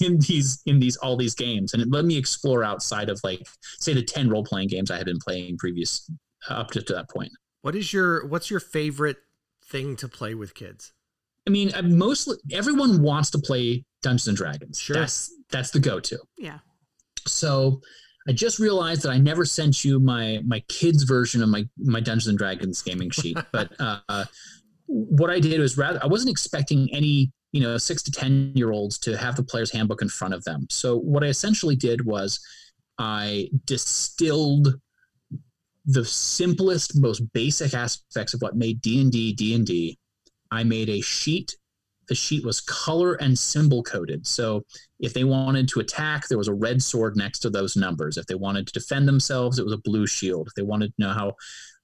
[0.04, 3.44] in these in these all these games and it let me explore outside of like
[3.78, 6.08] say the 10 role-playing games i had been playing previous
[6.48, 7.30] uh, up to, to that point
[7.62, 9.16] What is your what's your favorite
[9.64, 10.92] thing to play with kids?
[11.46, 14.94] i mean I mostly everyone wants to play dungeons and dragons Sure.
[14.94, 16.58] that's that's the go-to Yeah.
[17.26, 17.80] so
[18.28, 21.98] i just realized that i never sent you my my kids version of my my
[22.00, 24.24] dungeons and dragons gaming sheet but uh
[24.86, 28.72] what i did was rather i wasn't expecting any you know six to ten year
[28.72, 30.66] olds to have the player's handbook in front of them.
[30.70, 32.40] So what i essentially did was
[32.98, 34.74] i distilled
[35.84, 39.98] the simplest most basic aspects of what made d&d d&d
[40.50, 41.56] i made a sheet.
[42.08, 44.26] The sheet was color and symbol coded.
[44.26, 44.64] So
[44.98, 48.16] if they wanted to attack there was a red sword next to those numbers.
[48.16, 50.48] If they wanted to defend themselves it was a blue shield.
[50.48, 51.34] If they wanted to know how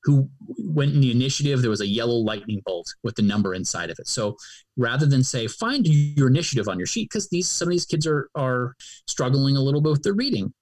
[0.09, 3.91] who went in the initiative there was a yellow lightning bolt with the number inside
[3.91, 4.09] of it.
[4.09, 4.39] So
[4.79, 8.07] rather than say find your initiative on your sheet because these some of these kids
[8.07, 8.75] are are
[9.07, 10.55] struggling a little bit with their reading.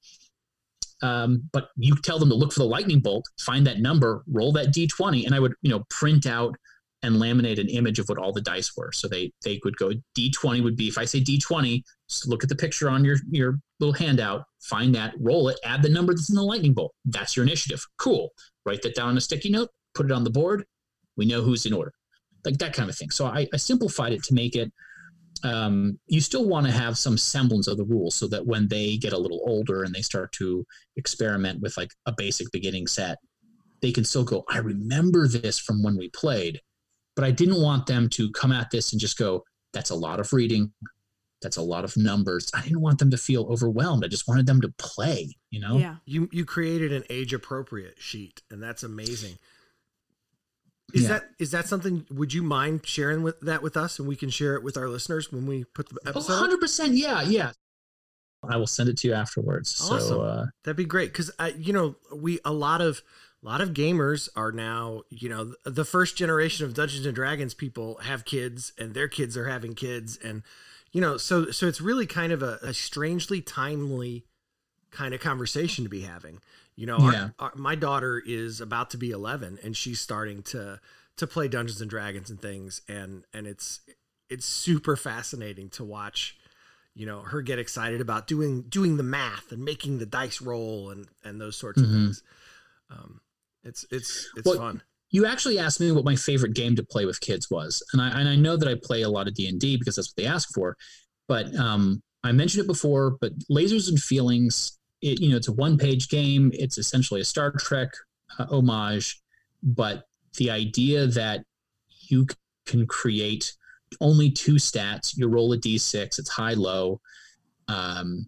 [1.00, 4.50] Um, but you tell them to look for the lightning bolt find that number roll
[4.52, 6.56] that d20 and i would you know print out
[7.02, 8.90] and laminate an image of what all the dice were.
[8.92, 12.48] So they they would go d20 would be if i say d20 just look at
[12.48, 16.30] the picture on your your little handout find that roll it add the number that's
[16.30, 16.92] in the lightning bolt.
[17.04, 17.86] That's your initiative.
[17.98, 18.32] Cool
[18.66, 20.66] write that down on a sticky note put it on the board.
[21.16, 21.92] We know who's in order
[22.44, 23.10] like that kind of thing.
[23.10, 24.72] So i, I simplified it to make it
[25.44, 28.96] um, you still want to have some semblance of the rules so that when they
[28.96, 30.64] get a little older and they start to
[30.96, 33.18] experiment with like a basic beginning set
[33.82, 36.62] they can still go i remember this from when we played
[37.14, 40.20] but i didn't want them to come at this and just go that's a lot
[40.20, 40.72] of reading
[41.46, 44.46] that's a lot of numbers i didn't want them to feel overwhelmed i just wanted
[44.46, 45.96] them to play you know Yeah.
[46.04, 49.36] You you created an age appropriate sheet, and that's amazing.
[50.94, 51.08] Is Yeah.
[51.08, 52.06] that is that something?
[52.10, 54.88] Would you mind sharing with that with us, and we can share it with our
[54.88, 56.32] listeners when we put the Oh, episode?
[56.32, 56.60] up?
[56.60, 57.52] 100% yeah yeah
[58.48, 61.72] i will send it to you afterwards so uh, That'd be great because I, you
[61.72, 63.02] know, we a lot of
[63.42, 67.54] a lot of gamers are now, you know, the first generation of Dungeons and Dragons
[67.54, 70.42] people have kids, and their kids are having kids, and
[70.96, 74.24] you know, so so it's really kind of a, a strangely timely
[74.90, 76.40] kind of conversation to be having.
[76.74, 77.28] You know, Yeah.
[77.38, 80.80] our, my daughter is about to be 11, and she's starting to
[81.18, 83.80] to play Dungeons and Dragons and things, and and it's
[84.30, 86.38] it's super fascinating to watch
[86.94, 90.88] you know her get excited about doing doing the math and making the dice roll
[90.88, 92.04] and and those sorts of Mhm.
[92.06, 92.22] things
[92.88, 93.20] um
[93.62, 94.82] it's it's it's Well, fun
[95.16, 98.08] you actually asked me what my favorite game to play with kids was and i,
[98.20, 100.48] and I know that i play a lot of d&d because that's what they ask
[100.54, 100.76] for
[101.26, 105.52] but um, i mentioned it before but lasers and feelings it, you know it's a
[105.52, 106.50] one page game.
[106.54, 107.90] It's essentially a star trek
[108.38, 109.20] uh, homage
[109.62, 110.04] but
[110.38, 111.42] the idea that
[112.08, 112.26] you
[112.66, 113.54] can create
[114.00, 117.00] only two stats you roll a d6 it's high low
[117.68, 118.26] um,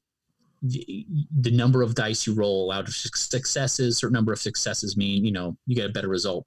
[0.63, 1.07] the,
[1.41, 5.33] the number of dice you roll out of successes certain number of successes mean you
[5.33, 6.47] know you get a better result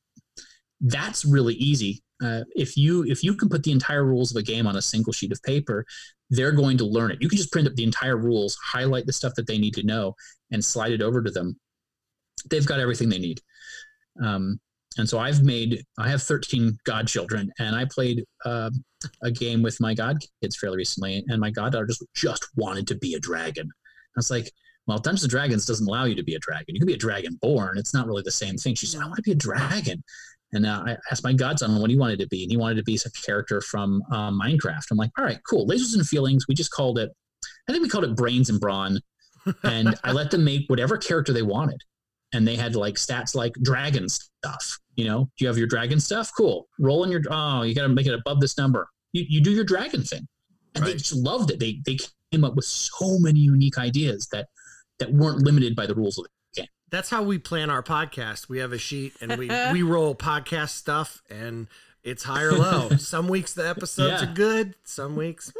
[0.82, 2.02] that's really easy.
[2.24, 4.82] Uh, if you if you can put the entire rules of a game on a
[4.82, 5.86] single sheet of paper
[6.32, 7.18] they're going to learn it.
[7.20, 9.84] You can just print up the entire rules highlight the stuff that they need to
[9.84, 10.16] know
[10.52, 11.60] and slide it over to them.
[12.50, 13.42] They've got everything they need.
[14.24, 14.60] Um,
[14.98, 18.70] and so i've made i have 13 godchildren and i played uh,
[19.24, 22.96] a game with my god kids fairly recently and my goddaughter just just wanted to
[22.96, 23.68] be a dragon.
[23.68, 24.52] I was like
[24.88, 26.76] well dungeons and dragons doesn't allow you to be a dragon.
[26.76, 28.76] You can be a dragon born it's not really the same thing.
[28.76, 30.04] She said i want to be a dragon
[30.54, 32.84] and uh, I asked my godson what he wanted to be, and he wanted to
[32.84, 34.84] be a character from uh, Minecraft.
[34.92, 35.68] I'm like, all right, cool.
[35.68, 36.48] Lasers and feelings.
[36.48, 37.12] We just called it.
[37.70, 39.00] I think we called it brains and brawn.
[39.64, 41.82] and I let them make whatever character they wanted.
[42.34, 44.80] And they had like stats like dragon stuff.
[44.96, 46.32] You know, do you have your dragon stuff?
[46.36, 46.68] Cool.
[46.80, 48.88] Roll in your oh, you got to make it above this number.
[49.14, 50.28] You, you do your dragon thing,
[50.76, 51.60] and they just loved it.
[51.60, 51.98] They they
[52.32, 54.48] came up with so many unique ideas that
[55.00, 56.30] that weren't limited by the rules of the.
[56.92, 58.50] That's how we plan our podcast.
[58.50, 61.68] We have a sheet and we we roll podcast stuff and
[62.04, 62.90] it's high or low.
[62.98, 64.30] Some weeks the episodes Yeah.
[64.30, 64.76] are good.
[64.84, 65.52] Some weeks,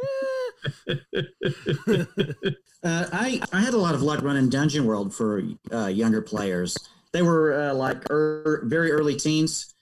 [0.88, 0.94] eh.
[2.84, 5.40] Uh, I I had a lot of luck running Dungeon World for
[5.72, 6.76] uh, younger players.
[7.12, 9.72] They were uh, like er, very early teens,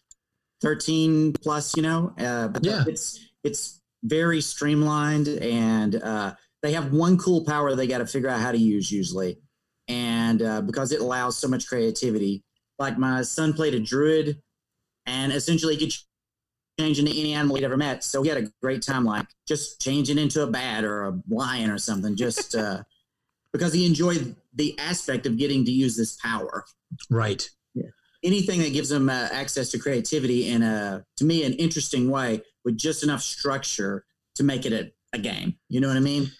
[0.60, 2.12] thirteen plus, you know.
[2.18, 2.84] Uh, but Yeah.
[2.86, 8.28] it's it's very streamlined, and uh, they have one cool power they got to figure
[8.28, 9.38] out how to use usually,
[9.90, 12.44] and uh, because it allows so much creativity.
[12.78, 14.40] Like my son played a druid,
[15.04, 15.94] and essentially he could
[16.78, 18.04] change into any animal he'd ever met.
[18.04, 21.70] So he had a great time, like just changing into a bat or a lion
[21.70, 22.84] or something, just uh,
[23.52, 26.64] because he enjoyed the aspect of getting to use this power.
[27.10, 27.48] Right.
[28.22, 32.42] Anything that gives him uh, access to creativity in a, to me, an interesting way
[32.66, 35.56] with just enough structure to make it a, a game.
[35.70, 36.30] You know what I mean?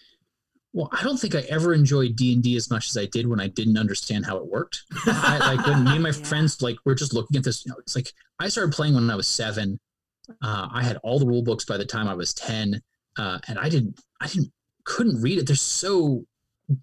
[0.73, 3.27] Well, I don't think I ever enjoyed D and D as much as I did
[3.27, 4.83] when I didn't understand how it worked.
[5.05, 6.15] I, like when me and my Yeah.
[6.23, 7.65] friends like we're just looking at this.
[7.65, 9.79] You know, it's like I started playing when I was seven.
[10.41, 12.81] Uh, I had all the rule books by the time I was ten,
[13.17, 14.51] uh, and I didn't, I didn't,
[14.85, 15.47] couldn't read it.
[15.47, 16.23] They're so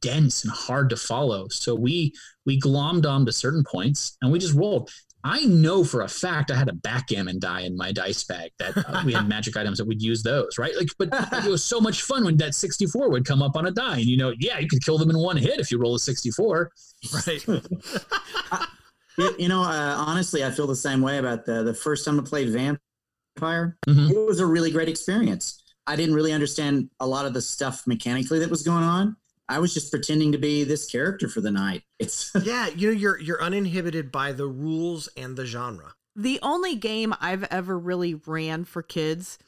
[0.01, 1.49] dense and hard to follow.
[1.49, 2.13] So we
[2.45, 4.91] we glommed on to certain points, and we just rolled.
[5.25, 8.77] I know for a fact I had a backgammon die in my dice bag that
[8.77, 10.75] uh, we had magic items that we'd use those, right?
[10.77, 11.09] Like, but
[11.45, 14.07] it was so much fun when that 64 would come up on a die, and
[14.07, 16.71] you know, yeah, you could kill them in one hit if you roll a 64.
[17.27, 17.47] right.
[19.19, 22.21] You, you know, uh, honestly, I feel the same way about the the first time
[22.21, 23.77] I played Vampire.
[23.89, 24.11] Mhm.
[24.11, 25.61] It was a really great experience.
[25.89, 29.17] I didn't really understand a lot of the stuff mechanically that was going on.
[29.49, 31.83] I was just pretending to be this character for the night.
[31.99, 35.95] It's Yeah, you know you're you're uninhibited by the rules and the genre.
[36.15, 39.39] The only game I've ever really ran for kids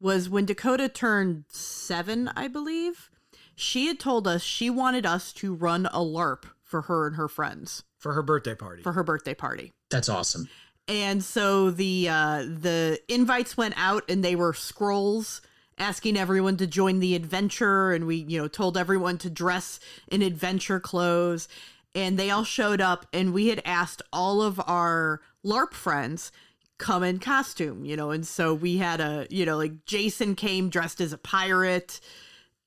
[0.00, 3.10] was when Dakota turned seven, I believe.
[3.54, 7.28] She had told us she wanted us to run a LARP for her and her
[7.28, 8.82] friends for her birthday party.
[8.82, 9.72] for her birthday party.
[9.90, 10.48] That's awesome.
[10.88, 15.40] And so the uh, the invites went out, and they were scrolls
[15.80, 17.90] asking everyone to join the adventure.
[17.90, 21.48] And we, you know, told everyone to dress in adventure clothes.
[21.94, 26.30] And they all showed up, and we had asked all of our LARP friends
[26.78, 28.12] come in costume, you know.
[28.12, 32.00] And so we had a, you know, like Jason came dressed as a pirate,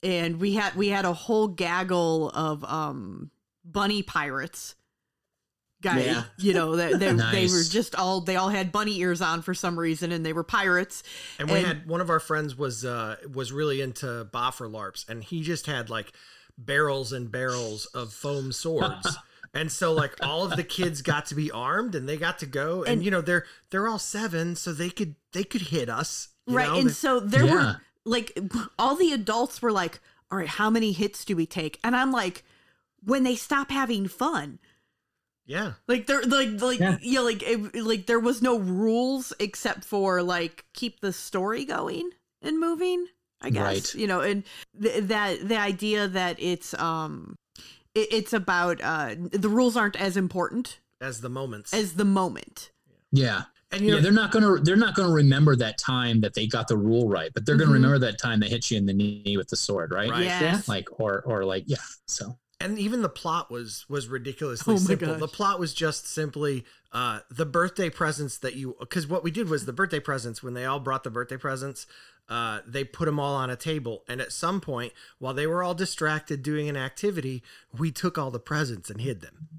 [0.01, 3.31] and we had we had a whole gaggle of um
[3.63, 4.75] bunny pirates
[5.83, 6.23] guy Yeah.
[6.37, 9.53] you know they, they, they were just all they all had bunny ears on for
[9.53, 11.03] some reason and they were pirates
[11.37, 15.07] And we And- had one of our friends was uh was really into Boffer LARPs
[15.07, 16.11] and he just had like
[16.57, 19.17] barrels and barrels of foam swords.
[19.53, 22.45] and so like all of the kids got to be armed and they got to
[22.45, 25.89] go and, And- you know they're they're all 7 so they could they could hit
[25.89, 26.29] us.
[26.47, 26.75] you right know?
[26.79, 27.53] and They- so there Yeah.
[27.53, 28.37] were like
[28.79, 29.99] all the adults were like
[30.31, 32.43] all right how many hits do we take and i'm like
[33.05, 34.57] when they stop having fun
[35.45, 35.73] yeah.
[35.87, 36.97] like there like like Yeah.
[37.01, 42.11] yeah, like it, like there was no rules except for like keep the story going
[42.41, 43.05] and moving
[43.41, 43.95] i guess Right.
[43.95, 44.43] you know and
[44.81, 47.35] th- that the idea that it's um
[47.95, 51.73] it, it's about uh the rules aren't as important As the moments.
[51.73, 52.71] as the moment
[53.11, 53.43] Yeah.
[53.71, 56.47] and you know yeah, they're not gonna they're not gonna remember that time that they
[56.47, 57.59] got the rule right, but they're Mhm.
[57.59, 60.09] gonna remember that time they hit you in the knee with the sword, right?
[60.09, 60.23] Right.
[60.23, 61.77] yes Like or or like yeah.
[62.07, 65.07] So and even the plot was was ridiculously Oh simple.
[65.09, 65.19] gosh.
[65.19, 69.49] The plot was just simply uh, the birthday presents that you because what we did
[69.49, 71.85] was the birthday presents when they all brought the birthday presents,
[72.29, 75.61] uh, they put them all on a table, and at some point while they were
[75.63, 77.43] all distracted doing an activity,
[77.77, 79.49] we took all the presents and hid them.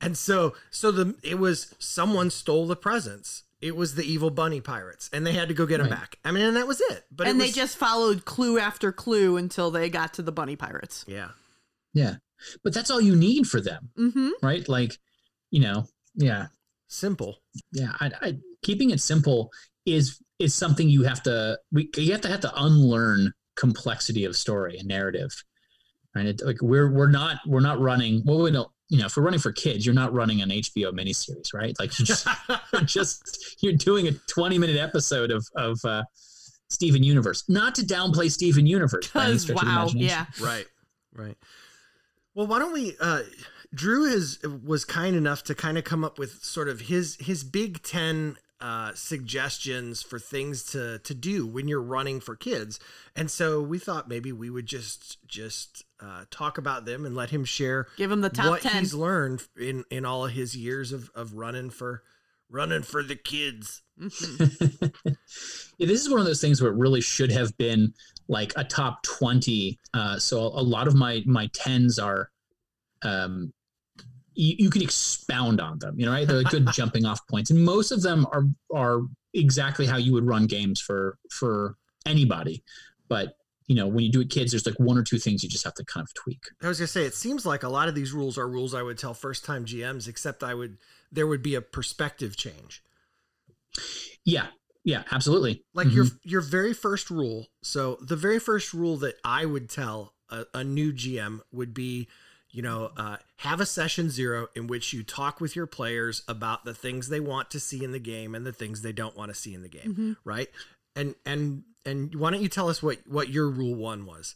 [0.00, 3.44] And so so the it was someone stole the presents.
[3.60, 6.00] It was the evil bunny pirates, and they had to go get them Right.
[6.00, 6.16] back.
[6.24, 7.04] I mean, and that was it.
[7.14, 10.56] But it and they just followed clue after clue until they got to the bunny
[10.56, 11.28] pirates yeah.
[11.92, 12.14] yeah.
[12.62, 14.68] But that's all you need for them, mm-hmm right?
[14.68, 14.98] Like,
[15.50, 16.46] you know, yeah.
[16.88, 17.36] Simple.
[17.72, 19.50] yeah I, I keeping it simple
[19.86, 24.36] is is something you have to we you have to have to unlearn complexity of
[24.36, 25.30] story and narrative
[26.14, 29.16] right it, like we're we're not we're not running well we don't you know if
[29.16, 32.26] we're running for kids you're not running an hbo miniseries right like you just
[32.84, 36.02] just you're doing a 20 minute episode of of uh
[36.70, 40.08] steven universe not to downplay steven universe by any because stretch of wow imagination.
[40.08, 40.66] yeah right
[41.14, 41.36] right
[42.34, 43.22] well why don't we uh
[43.74, 47.44] drew has was kind enough to kind of come up with sort of his his
[47.44, 52.78] big 10 uh, suggestions for things to to do when you're running for kids,
[53.16, 57.30] and so we thought maybe we would just just uh, talk about them and let
[57.30, 58.72] him share Give him the top what 10.
[58.80, 62.02] he's learned in in all of his years of of running for
[62.50, 63.80] running for the kids.
[63.98, 64.08] yeah,
[65.78, 67.94] this is one of those things where it really should have been
[68.30, 72.30] like a top 20 uh, so a lot of my my 10s are
[73.02, 73.52] um
[74.34, 76.26] you, you can expound on them you know right?
[76.26, 79.02] They're good jumping off points and most of them are are
[79.34, 81.76] exactly how you would run games for for
[82.06, 82.62] anybody.
[83.08, 85.48] But you know when you do it kids there's like one or two things you
[85.48, 86.42] just have to kind of tweak.
[86.62, 88.82] I was gonna say it seems like a lot of these rules are rules I
[88.82, 90.78] would tell first time GMs, except I would
[91.10, 92.82] there would be a perspective change.
[94.24, 94.46] yeah
[94.84, 96.18] yeah absolutely Like your Mhm.
[96.22, 97.48] your very first rule.
[97.62, 102.08] So the very first rule that I would tell a, a new GM would be,
[102.50, 106.64] you know, uh, have a session zero in which you talk with your players about
[106.64, 109.30] the things they want to see in the game and the things they don't want
[109.30, 110.16] to see in the game, Mhm.
[110.24, 110.48] right?
[110.96, 114.34] And and and why don't you tell us what what your rule one was?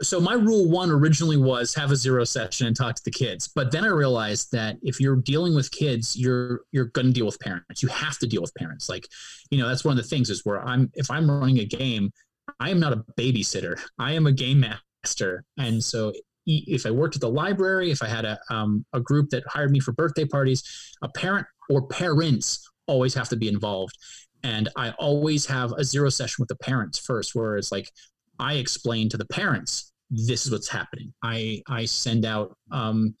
[0.00, 3.48] So my rule one originally was have a zero session and talk to the kids.
[3.54, 7.26] But then i realized that if you're dealing with kids you're you're going to deal
[7.26, 7.82] with parents.
[7.82, 8.88] You have to deal with parents.
[8.88, 9.06] Like
[9.50, 12.10] you know that's one of the things is where i'm if i'm running a game
[12.60, 13.78] i am not a babysitter.
[13.98, 15.44] I am a game master.
[15.58, 16.12] And so
[16.46, 19.70] if i worked at the library if i had a um, a group that hired
[19.70, 20.64] me for birthday parties
[21.02, 23.96] a parent or parents always have to be involved.
[24.42, 27.88] And i always have a zero session with the parents first where it's like
[28.38, 31.12] I explain to the parents this is what's happening.
[31.22, 33.14] I I send out um,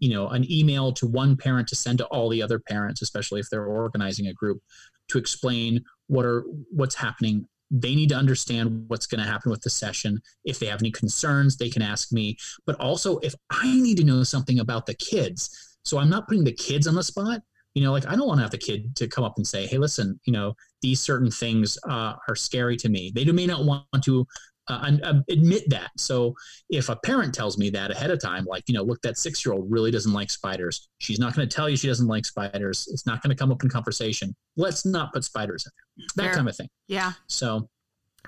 [0.00, 3.40] you know an email to one parent to send to all the other parents, especially
[3.40, 4.60] if they're organizing a group,
[5.08, 7.46] to explain what are what's happening.
[7.70, 10.20] They need to understand what's going to happen with the session.
[10.44, 12.36] If they have any concerns, they can ask me.
[12.64, 16.44] But also, if I need to know something about the kids, so I'm not putting
[16.44, 17.40] the kids on the spot.
[17.74, 19.66] You know, like I don't want to have the kid to come up and say,
[19.66, 20.54] "Hey, listen, you know,
[20.86, 24.26] these certain things uh, are scary to me." They may not want to
[24.68, 25.90] uh, uh, admit that.
[25.96, 26.34] So
[26.70, 29.44] if a parent tells me that ahead of time, like, you know, look, that six
[29.46, 30.88] year old really doesn't like spiders.
[30.98, 32.88] She's not going to tell you she doesn't like spiders.
[32.92, 34.34] It's not going to come up in conversation.
[34.56, 36.06] Let's not put spiders in there.
[36.16, 36.34] That Fair.
[36.38, 36.68] kind of thing.
[36.88, 37.12] Yeah.
[37.28, 37.68] So,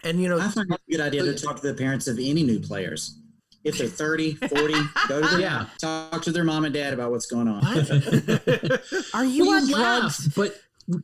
[0.05, 2.19] And you know, I find it's a good idea to talk to the parents of
[2.21, 3.19] any new players.
[3.65, 4.75] If they're 30, 40,
[5.09, 5.67] go to their, Yeah.
[5.81, 7.65] talk to their mom and dad about what's going on.
[9.15, 10.29] Are you Well, on laugh, drugs?
[10.37, 10.55] but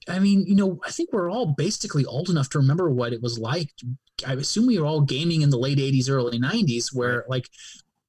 [0.08, 3.22] I mean, you know, I think we're all basically old enough to remember what it
[3.22, 3.70] was like.
[4.26, 7.48] I assume we were all gaming in the late 80s, early 90s, where like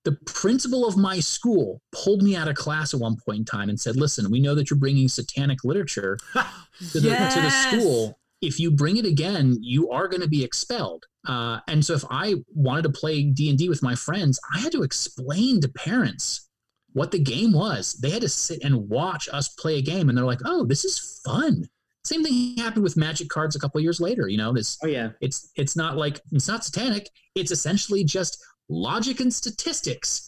[0.05, 3.69] the principal of my school pulled me out of class at one point in time
[3.69, 8.19] and said, Listen, we know that you're bringing satanic literature to the, to the school.
[8.41, 11.03] If you bring it again, you are going to be expelled.
[11.27, 14.59] Uh, and so, if I wanted to play D and D with my friends, I
[14.59, 16.47] had to explain to parents
[16.95, 17.93] what the game was.
[18.01, 20.85] They had to sit and watch us play a game, and they're like, "Oh, this
[20.85, 21.67] is fun."
[22.05, 24.27] Same thing happened with Magic cards a couple years later.
[24.29, 25.09] You know, this Oh, yeah.
[25.21, 27.09] it's it's not like it's not satanic.
[27.35, 30.25] It's essentially just logic and statistics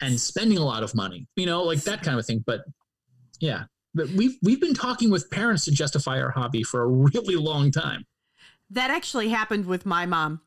[0.00, 1.28] and spending a lot of money.
[1.36, 2.42] You know, like that kind of thing.
[2.44, 2.62] But
[3.38, 7.36] yeah, but we've we've been talking with parents to justify our hobby for a really
[7.36, 8.04] long time.
[8.70, 10.40] That actually happened with my mom.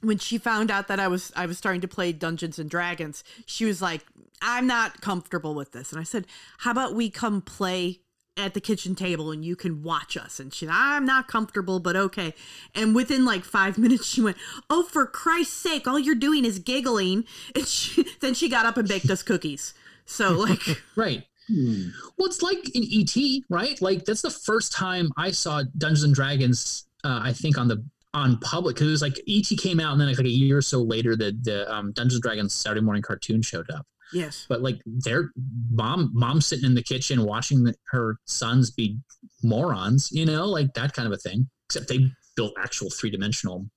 [0.00, 3.24] When she found out that I was I was starting to play Dungeons and Dragons,
[3.46, 4.04] she was like,
[4.42, 6.26] "I'm not comfortable with this." And I said,
[6.58, 8.00] "How about we come play
[8.36, 11.96] at the kitchen table and you can watch us?" And she, "I'm not comfortable, but
[11.96, 12.34] okay."
[12.74, 14.36] And within like 5 minutes she went,
[14.70, 17.24] "Oh, for Christ's sake, all you're doing is giggling."
[17.54, 19.74] And she, then she got up and baked us cookies.
[20.04, 21.24] So like Right.
[21.48, 21.88] Hmm.
[22.16, 23.80] Well, it's like in ET, right?
[23.80, 26.86] Like that's the first time I saw Dungeons and Dragons.
[27.04, 27.82] Uh, I think on the
[28.14, 30.62] on public because it was like ET came out and then like, a year or
[30.62, 33.86] so later the the um, Dungeons and Dragons Saturday morning cartoon showed up.
[34.12, 34.46] Yes.
[34.48, 35.30] But like their
[35.70, 38.98] mom, mom sitting in the kitchen watching the, her sons be
[39.42, 41.48] morons, you know, like that kind of a thing.
[41.66, 43.68] Except they built actual three dimensional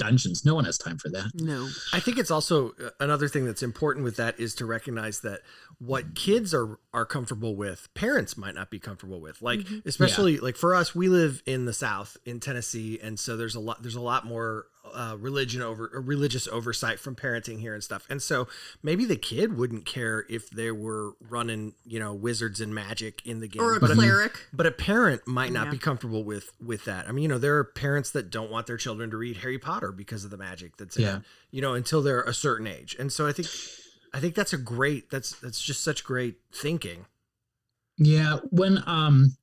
[0.00, 0.44] dungeons.
[0.44, 1.30] No one has time for that.
[1.34, 1.68] No.
[1.92, 5.40] I think it's also uh, another thing that's important with that is to recognize that
[5.78, 9.42] what kids are are comfortable with, parents might not be comfortable with.
[9.42, 13.54] Like especially like for us, we live in the South in Tennessee, and so there's
[13.54, 17.74] a lot there's a lot more uh, religion over uh, religious oversight from parenting here
[17.74, 18.06] and stuff.
[18.10, 18.48] And so
[18.82, 23.40] maybe the kid wouldn't care if they were running you know wizards and magic in
[23.40, 24.46] the game, Or a but cleric.
[24.52, 25.72] but a parent might not Yeah.
[25.72, 27.08] be comfortable with with that.
[27.08, 29.58] I mean, you know, there are parents that don't want their children to read Harry
[29.58, 31.16] Potter because of the magic that's in Yeah.
[31.18, 31.22] it.
[31.50, 32.96] You know, until they're a certain age.
[32.98, 33.48] And so I think
[34.12, 37.06] I think that's a great that's that's just such great thinking.
[37.96, 39.36] Yeah, when um,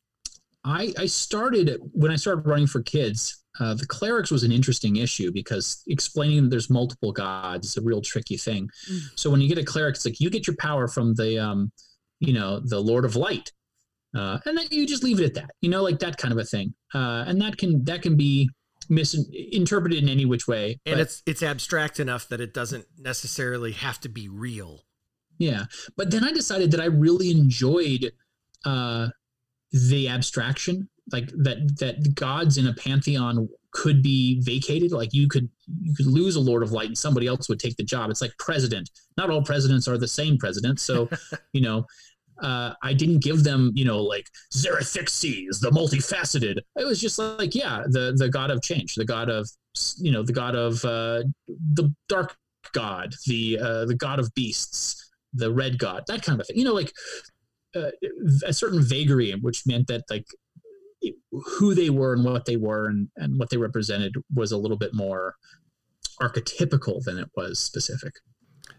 [0.63, 4.97] I I started when I started running for kids, uh, the clerics was an interesting
[4.97, 8.69] issue because explaining that there's multiple gods is a real tricky thing.
[8.91, 8.99] Mm.
[9.15, 11.71] So when you get a cleric, it's like you get your power from the um,
[12.19, 13.51] you know, the Lord of Light,
[14.15, 15.51] uh, and then you just leave it at that.
[15.61, 16.73] You know, like that kind of a thing.
[16.93, 18.49] Uh, and that can that can be
[18.89, 20.79] misinterpreted in any which way.
[20.85, 24.83] And but- it's it's abstract enough that it doesn't necessarily have to be real.
[25.39, 28.11] Yeah, but then I decided that I really enjoyed
[28.65, 29.09] uh,
[29.71, 34.91] the abstraction, like that that gods in a pantheon could be vacated.
[34.91, 35.49] Like you could
[35.81, 38.09] you could lose a Lord of Light and somebody else would take the job.
[38.09, 38.89] It's like president.
[39.17, 41.09] Not all presidents are the same president, so
[41.53, 41.85] you know.
[42.39, 46.59] Uh, I didn't give them, you know, like Zerathixes, the multifaceted.
[46.75, 49.49] It was just like, yeah, the the god of change, the god of,
[49.97, 52.37] you know, the god of uh, the dark
[52.73, 56.57] god, the uh, the god of beasts, the red god, that kind of thing.
[56.57, 56.93] You know, like
[57.75, 57.89] uh,
[58.45, 60.25] a certain vagary, which meant that like
[61.31, 64.77] who they were and what they were and, and what they represented was a little
[64.77, 65.35] bit more
[66.21, 68.13] archetypical than it was specific.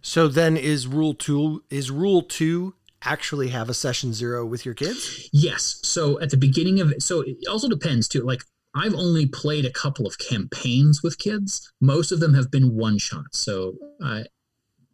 [0.01, 4.74] So then is rule 2 is rule 2 actually have a session 0 with your
[4.74, 5.28] kids?
[5.32, 5.78] Yes.
[5.82, 8.22] So at the beginning of it, so it also depends too.
[8.22, 8.42] Like
[8.74, 11.72] I've only played a couple of campaigns with kids.
[11.80, 13.38] Most of them have been one shots.
[13.38, 14.26] So uh, e-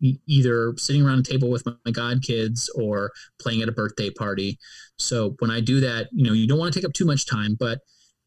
[0.00, 4.58] either sitting around a table with my, god kids or playing at a birthday party.
[4.98, 7.26] So when I do that, you know, you don't want to take up too much
[7.26, 7.78] time, but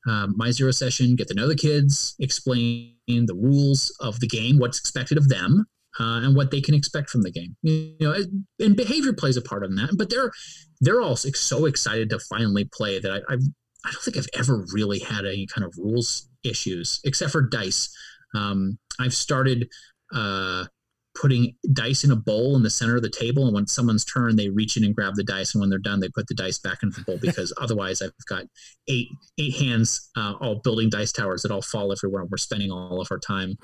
[0.07, 4.57] um, my zero session, get to know the kids, explain the rules of the game,
[4.57, 5.65] what's expected of them,
[5.99, 7.55] uh, and what they can expect from the game.
[7.61, 8.15] You know,
[8.59, 9.95] and behavior plays a part in that.
[9.97, 10.32] But they're
[10.80, 13.41] they're all so excited to finally play that I, I've
[13.86, 17.89] I don't think I've ever really had any kind of rules issues except for dice.
[18.36, 19.68] Um, I've started
[20.13, 20.65] uh,
[21.20, 24.36] putting dice in a bowl in the center of the table, and when someone's turn,
[24.36, 26.59] they reach in and grab the dice, and when they're done, they put the dice
[26.59, 28.43] back into the bowl because otherwise, I've got
[28.88, 29.07] eight
[29.38, 33.01] eight hands uh, all building dice towers that all fall everywhere, and we're spending all
[33.01, 33.57] of our time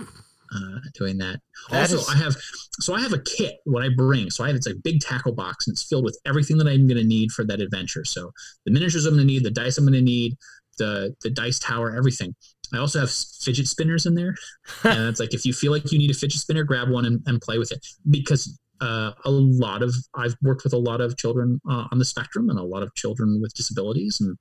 [0.56, 1.40] uh, doing that.
[1.70, 2.36] That also, is- I have
[2.80, 4.30] so I have a kit what I bring.
[4.30, 6.88] So I have it's a big tackle box and it's filled with everything that I'm
[6.88, 8.06] going to need for that adventure.
[8.06, 8.32] So
[8.66, 10.36] the miniatures I'm going to need, the dice I'm going to need,
[10.78, 12.36] the the dice tower, everything.
[12.74, 14.36] I also have fidget spinners in there,
[14.84, 17.22] and it's like if you feel like you need a fidget spinner, grab one and,
[17.26, 18.58] and play with it because.
[18.82, 22.50] Uh, a lot of I've worked with a lot of children uh, on the spectrum
[22.50, 24.36] and a lot of children with disabilities, and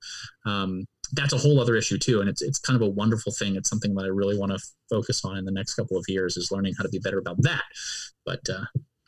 [0.45, 2.19] um, that's a whole other issue too.
[2.19, 3.55] And it's it's kind of a wonderful thing.
[3.55, 4.59] It's something that I really want to
[4.89, 7.41] focus on in the next couple of years is learning how to be better about
[7.43, 7.63] that.
[8.25, 8.65] But uh,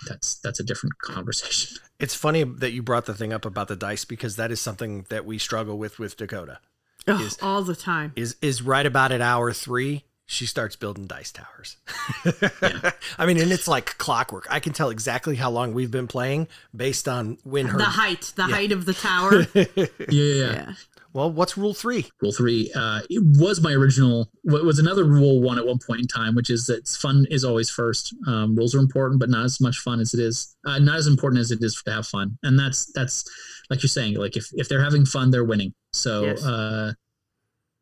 [0.07, 1.77] that's that's a different conversation.
[1.99, 5.05] It's funny that you brought the thing up about the dice because that is something
[5.09, 6.59] that we struggle with with Dakota.
[7.07, 8.13] Ugh, Is- all the time.
[8.15, 11.77] Is is right about at hour 3 she starts building dice towers.
[13.19, 14.47] I mean, and it's like clockwork.
[14.49, 18.33] I can tell exactly how long we've been playing based on when her The height,
[18.35, 19.45] the height of the tower.
[19.53, 19.65] Yeah.
[20.09, 20.73] yeah.
[21.13, 22.05] Well, what's rule 3?
[22.21, 24.29] Rule three uh, it was my original.
[24.41, 27.45] What was another rule one at one point in time, which is that fun is
[27.45, 28.13] always first.
[28.27, 30.57] Um, rules are important, but not as much fun as it is.
[30.65, 33.23] Uh, not as important as it is to have fun, and that's that's
[33.69, 34.15] like you're saying.
[34.15, 35.73] Like if if they're having fun, they're winning.
[35.95, 36.45] So Yes.
[36.45, 36.93] uh,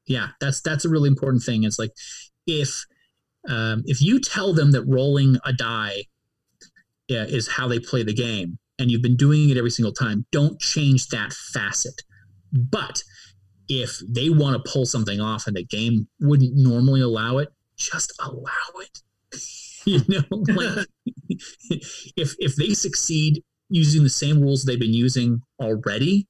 [0.06, 1.64] yeah, that's that's a really important thing.
[1.64, 1.92] It's like
[2.46, 2.86] if
[3.48, 6.04] um, if you tell them that rolling a die
[7.08, 10.26] yeah, is how they play the game, and you've been doing it every single time,
[10.32, 12.02] don't change that facet.
[12.52, 13.04] But
[13.68, 18.14] if they want to pull something off and the game wouldn't normally allow it, just
[18.20, 19.00] allow it.
[19.86, 20.24] you know,
[20.56, 20.88] like
[22.16, 26.28] if if they succeed using the same rules they've been using already,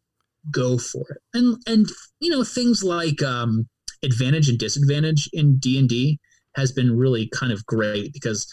[0.51, 1.21] go for it.
[1.33, 1.89] And and
[2.19, 3.67] you know things like um,
[4.03, 6.19] advantage and disadvantage in D and D
[6.55, 8.51] has been really kind of great because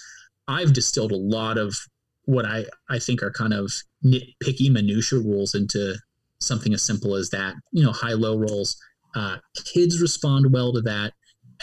[0.48, 1.76] I've distilled a lot of
[2.24, 3.72] what I I think are kind of
[4.04, 5.96] nitpicky minutia rules into
[6.40, 7.54] something as simple as that.
[7.72, 8.76] You know, high low rolls.
[9.14, 9.38] Uh,
[9.74, 11.12] kids respond well to that,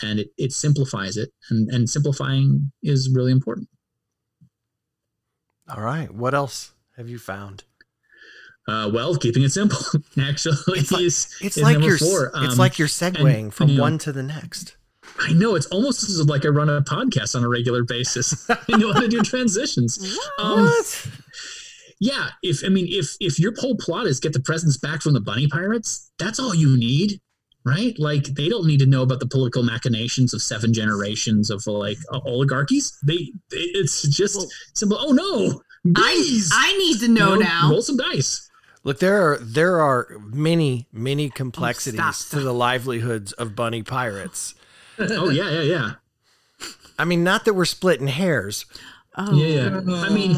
[0.04, 1.30] and it, it simplifies it.
[1.50, 3.70] And and simplifying is really important.
[5.70, 6.14] All right.
[6.14, 7.64] What else have you found?
[8.68, 9.78] Uh, well, keeping it simple
[10.22, 12.32] actually It's like- is It's is like number you're four.
[12.36, 14.76] it's Um, like you're segueing and, from you know, one to the next.
[15.20, 18.48] I know it's almost as like I run a podcast on a regular basis.
[18.70, 19.98] I know how to do transitions.
[20.38, 20.70] Um,
[22.00, 25.14] yeah, if I mean if if your whole plot is get the presents back from
[25.14, 27.20] the bunny pirates, that's all you need,
[27.66, 27.98] right?
[27.98, 31.98] Like they don't need to know about the political machinations of seven generations of like
[32.14, 32.96] uh, oligarchies.
[33.06, 34.98] They it's just Well- simple.
[35.00, 35.62] Oh no,
[35.96, 36.52] I bees!
[36.54, 37.70] I need to know You now.
[37.72, 38.44] Roll some dice.
[38.88, 44.56] Look, there are there are many many complexities stop, to the livelihoods of bunny pirates.
[45.00, 45.92] Oh yeah, yeah, yeah,
[46.98, 48.66] I mean, not that we're splitting hairs.
[49.16, 49.32] Oh.
[49.36, 49.80] yeah.
[49.86, 50.02] yeah.
[50.02, 50.32] I mean,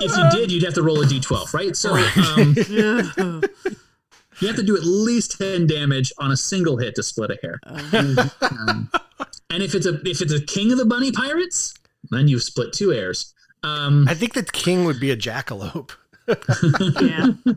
[0.00, 1.76] if you did, you'd have to roll a d12, right?
[1.76, 3.02] So um, Yeah.
[4.40, 7.38] you have to do at least ten damage on a single hit to split a
[7.42, 7.60] hair.
[8.40, 8.90] Um,
[9.50, 11.74] and if it's a if it's a king of the bunny pirates,
[12.10, 13.34] then you've split two hairs.
[13.62, 15.90] Um, I think that king would be a jackalope.
[17.00, 17.28] Yeah.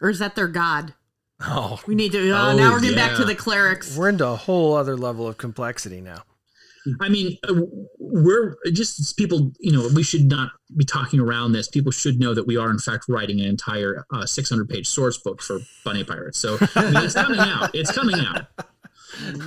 [0.00, 0.94] Or is that their god?
[1.40, 2.32] Oh, We need to.
[2.32, 3.96] Uh, Oh, now we're getting back to the clerics.
[3.96, 6.22] we're into a whole other level of complexity now.
[7.00, 7.54] I mean, uh,
[8.00, 11.68] we're just people, you know, we should not be talking around this.
[11.68, 15.16] People should know that we are, in fact, writing an entire uh, 600 page source
[15.18, 16.38] book for Bunny Pirates.
[16.40, 17.70] So I mean, it's coming out.
[17.72, 18.46] It's coming out.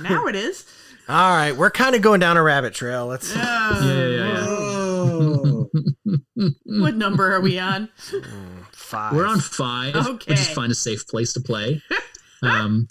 [0.00, 0.64] now it is.
[1.08, 3.06] All right, we're kind of going down a rabbit trail.
[3.06, 3.36] Let's.
[3.36, 4.25] Yeah, yeah, yeah.
[6.66, 7.88] What number are we on?
[8.72, 9.14] Five.
[9.14, 10.32] We're on five, Okay.
[10.32, 11.82] which is find a safe place to play.
[12.42, 12.86] Um,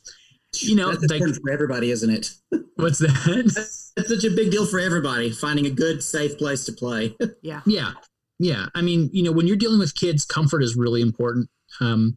[0.62, 2.32] you know, That's like, for everybody, isn't it?
[2.78, 3.54] what's that?
[3.96, 7.16] It's such a big deal for everybody, finding a good, safe place to play.
[7.44, 7.62] Yeah.
[7.68, 7.92] Yeah.
[8.40, 8.66] Yeah.
[8.74, 11.48] I mean, you know, when you're dealing with kids, comfort is really important.
[11.80, 12.16] Um,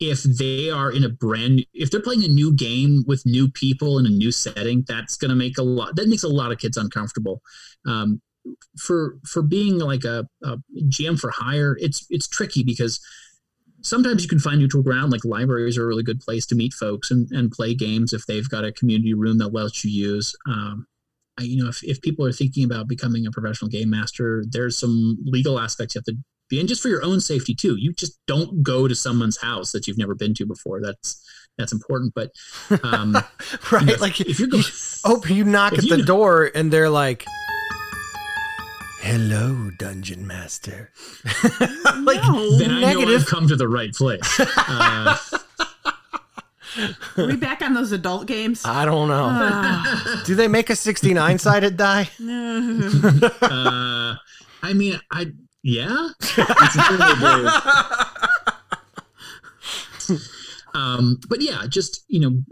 [0.00, 3.50] if they are in a brand new, if they're playing a new game with new
[3.50, 6.58] people in a new setting, that's gonna make a lot that makes a lot of
[6.58, 7.42] kids uncomfortable.
[7.86, 8.22] Um,
[8.78, 10.56] for for being like a, a
[10.88, 13.00] GM for hire, it's it's tricky because
[13.82, 15.10] sometimes you can find neutral ground.
[15.12, 18.26] Like libraries are a really good place to meet folks and, and play games if
[18.26, 20.34] they've got a community room that lets you use.
[20.46, 20.86] Um,
[21.38, 24.76] I- you know, if, if people are thinking about becoming a professional game master, there's
[24.78, 26.16] some legal aspects you have to
[26.50, 27.76] be in just for your own safety too.
[27.78, 30.80] You just don't go to someone's house that you've never been to before.
[30.82, 31.24] That's
[31.56, 32.12] that's important.
[32.14, 32.30] But
[32.82, 33.14] um,
[33.72, 33.80] right.
[33.82, 34.64] you know, like if you're going,
[35.04, 37.24] Oh, you knock at the know- door and they're like,
[39.00, 40.90] "Hello, dungeon master."
[42.02, 42.58] like No.
[42.58, 43.22] then I know negative.
[43.22, 44.40] I've come to the right place.
[44.56, 45.16] Uh,
[47.16, 48.62] Are we back on those adult games?
[48.64, 50.22] I don't know.
[50.24, 52.08] Do they make a 69 sided die?
[52.22, 54.14] uh,
[54.62, 55.32] I mean, I
[55.64, 56.10] yeah.
[60.74, 62.42] um, but yeah, just you know,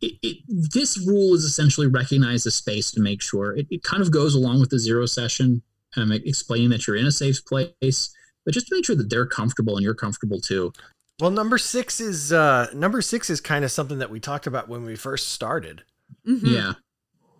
[0.00, 4.02] it, it, this rule is essentially recognize the space to make sure it, it kind
[4.02, 5.62] of goes along with the zero session,
[5.96, 8.14] um, explaining that you're in a safe place,
[8.44, 10.72] but just to make sure that they're comfortable and you're comfortable too.
[11.20, 14.68] Well, number six is uh number six is kind of something that we talked about
[14.68, 15.82] when we first started.
[16.28, 16.40] Mhm.
[16.42, 16.72] Yeah,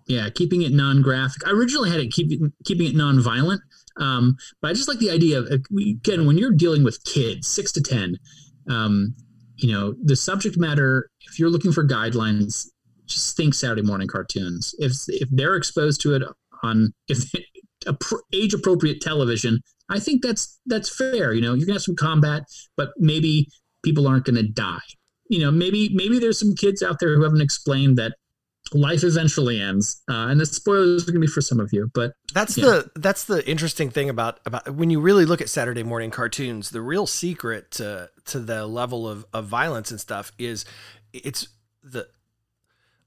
[0.06, 1.46] yeah, keeping it non-graphic.
[1.46, 3.60] I originally had it keeping keeping it non-violent,
[3.96, 7.72] um, but I just like the idea of again when you're dealing with kids, six
[7.72, 8.16] to ten.
[8.68, 9.14] Um,
[9.56, 11.08] you know, the subject matter.
[11.26, 12.68] If you're looking for guidelines,
[13.06, 14.74] just think Saturday morning cartoons.
[14.78, 16.22] If if they're exposed to it
[16.62, 17.18] on if
[18.32, 19.60] age appropriate television,
[19.90, 21.32] I think that's that's fair.
[21.32, 22.42] You know, you're gonna have some combat,
[22.76, 23.48] but maybe
[23.84, 24.78] people aren't gonna die.
[25.28, 28.12] You know, maybe maybe there's some kids out there who haven't explained that
[28.72, 31.90] life eventually ends, uh, and the spoilers are gonna be for some of you.
[31.94, 32.64] But That's Yeah.
[32.64, 36.70] the that's the interesting thing about about when you really look at Saturday morning cartoons.
[36.70, 40.64] The real secret to to the level of, of violence and stuff is
[41.12, 41.46] it's
[41.82, 42.08] the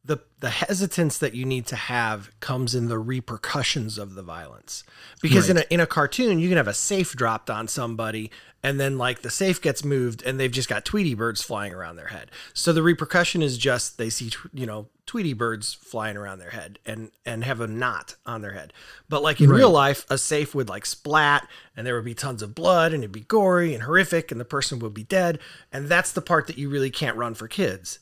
[0.07, 4.83] the the hesitance that you need to have comes in the repercussions of the violence.
[5.21, 8.31] Because in a in a cartoon, you can have a safe dropped on somebody
[8.63, 11.95] and then like the safe gets moved and they've just got Tweety birds flying around
[11.95, 12.31] their head.
[12.53, 16.79] So the repercussion is just they see you know Tweety birds flying around their head
[16.85, 18.73] and and have a knot on their head.
[19.09, 19.57] But like in Right.
[19.57, 23.03] real life, a safe would like splat and there would be tons of blood and
[23.03, 25.39] it'd be gory and horrific and the person would be dead.
[25.71, 27.99] And that's the part that you really can't run for kids.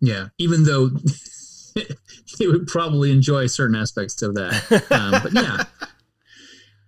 [0.00, 0.90] Yeah, even though
[2.38, 4.86] they would probably enjoy certain aspects of that.
[4.90, 5.64] Um, but yeah.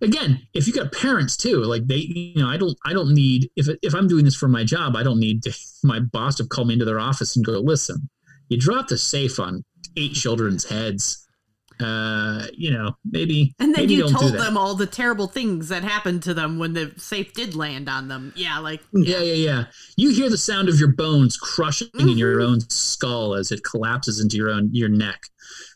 [0.02, 3.50] Again, if you got parents too, like they, you know, I don't, I don't need
[3.54, 5.54] if if I'm doing this for my job, I don't need to,
[5.84, 8.08] my boss to call me into their office and go, listen,
[8.48, 9.64] you dropped the safe on
[9.96, 11.26] eight children's heads.
[11.80, 15.68] Uh, you know, maybe And then maybe you don't told them all the terrible things
[15.68, 18.32] that happened to them when the safe did land on them.
[18.36, 19.64] Yeah, like Yeah, yeah, yeah.
[19.96, 22.18] You hear the sound of your bones crushing in Mm-hmm.
[22.18, 25.20] your own skull as it collapses into your own your neck.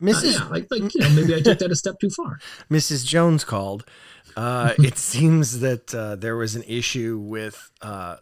[0.00, 0.32] Uh, Mrs.
[0.34, 2.38] yeah, like, like you know, maybe I took that a step too far.
[2.70, 3.04] Mrs.
[3.06, 3.84] Jones called.
[4.36, 8.16] Uh, it seems that uh, there was an issue with uh,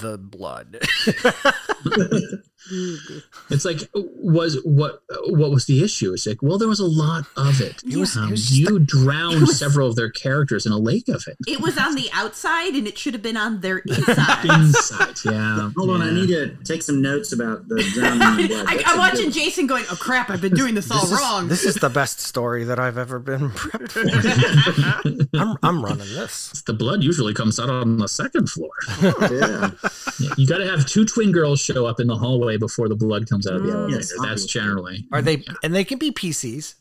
[0.00, 0.78] the blood.
[3.50, 6.12] It's like, was what what was the issue?
[6.12, 7.82] It's like, well, there was a lot of it.
[7.84, 11.08] It was- it Um, was just you drowned several of their characters in a lake
[11.08, 11.36] of it.
[11.46, 14.44] it was on the outside and it should have been on their inside.
[14.44, 15.70] Inside, yeah.
[15.76, 18.52] Hold on, I need to take some notes about the drowning.
[18.52, 20.28] I, i'm watching good- Jason going, "Oh crap!
[20.30, 23.18] I've been doing this all is, wrong." this is the best story that I've ever
[23.18, 25.38] been prepped for.
[25.38, 26.62] I'm, I'm running this.
[26.66, 28.70] The blood usually comes out on the second floor.
[29.02, 29.70] Yeah.
[30.20, 32.96] Yeah, you got to have two twin girls show up in the hallway before the
[32.96, 33.96] blood comes out of the elevator.
[33.96, 34.48] Yes, That's obviously.
[34.60, 35.06] generally.
[35.12, 35.44] Are they?
[35.62, 36.74] And they can be PCs.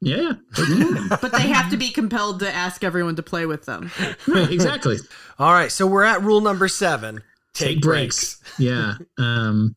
[0.00, 0.32] Yeah,
[1.22, 3.90] but they have to be compelled to ask everyone to play with them.
[4.26, 4.98] right, exactly.
[5.38, 7.22] All right, so we're at rule number seven.
[7.54, 8.38] take breaks.
[8.58, 8.94] yeah.
[9.18, 9.76] Um,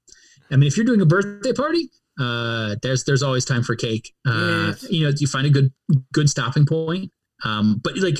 [0.51, 4.13] I mean, if you're doing a birthday party, uh, there's there's always time for cake.
[4.27, 4.91] Uh, Yes.
[4.91, 5.71] You know, you find a good
[6.11, 7.11] good stopping point.
[7.45, 8.17] Um, but like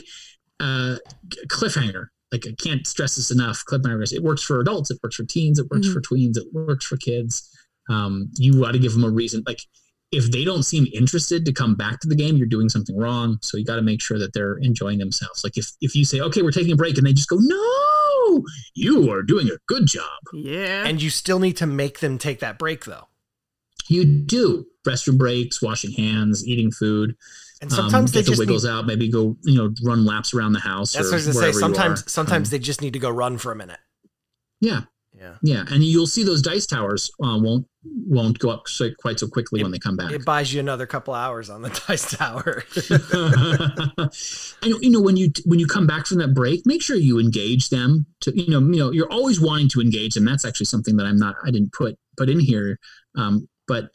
[0.59, 0.97] uh,
[1.47, 2.07] cliffhanger.
[2.32, 3.63] Like I can't stress this enough.
[3.65, 4.13] Clip my wrist.
[4.13, 4.91] It works for adults.
[4.91, 5.59] It works for teens.
[5.59, 5.93] It works Mhm.
[5.93, 6.38] for tweens.
[6.38, 7.47] It works for kids.
[7.89, 9.43] Um, you got to give them a reason.
[9.47, 9.59] Like
[10.11, 13.38] if they don't seem interested to come back to the game, you're doing something wrong.
[13.41, 15.43] So you got to make sure that they're enjoying themselves.
[15.43, 18.43] Like if if you say, okay, we're taking a break, and they just go, no,
[18.73, 20.19] you are doing a good job.
[20.34, 20.86] Yeah.
[20.86, 23.07] And you still need to make them take that break though.
[23.89, 27.15] You do restroom breaks, washing hands, eating food.
[27.62, 28.86] And sometimes um, they the just wiggles need, out.
[28.86, 30.93] Maybe go, you know, run laps around the house.
[30.93, 31.60] that's or what I was gonna say.
[31.60, 33.80] Sometimes sometimes Um, they just need to go run for a minute.
[34.62, 34.82] yeah,
[35.18, 35.36] Yeah.
[35.41, 39.28] yeah, and you'll see those dice towers uh, won't won't go up so, quite so
[39.28, 40.12] quickly when they come back.
[40.12, 42.64] It buys you another couple hours on the dice tower.
[44.62, 47.20] and you know when you when you come back from that break, make sure you
[47.20, 48.05] engage them.
[48.22, 50.26] To you know, you know, you're always wanting to engage them.
[50.26, 51.36] That's actually something that I'm not.
[51.45, 52.78] I didn't put put in here,
[53.16, 53.89] um, but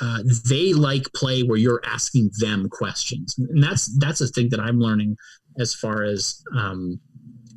[0.00, 4.60] uh, they like play where you're asking them questions, and that's that's a thing that
[4.60, 5.16] I'm learning
[5.58, 7.00] as far as um,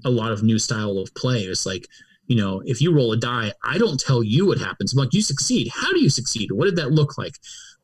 [0.05, 1.43] a lot of new style of play.
[1.43, 1.87] Is like
[2.27, 4.93] you know, if you roll a die, I don't tell you what happens.
[4.93, 5.69] I'm like, you succeed.
[5.73, 6.51] How do you succeed?
[6.51, 7.35] What did that look like?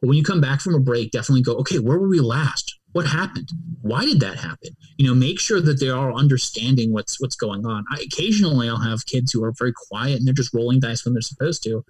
[0.02, 2.80] But when you come back from a break, definitely go, okay, where were we last?
[2.94, 3.50] What happened?
[3.82, 4.72] Why did that happen?
[4.98, 7.86] You know, make sure that they are understanding what's what's going on.
[7.92, 11.14] I occasionally I'll have kids who are very quiet and they're just rolling dice when
[11.14, 11.84] they're supposed to.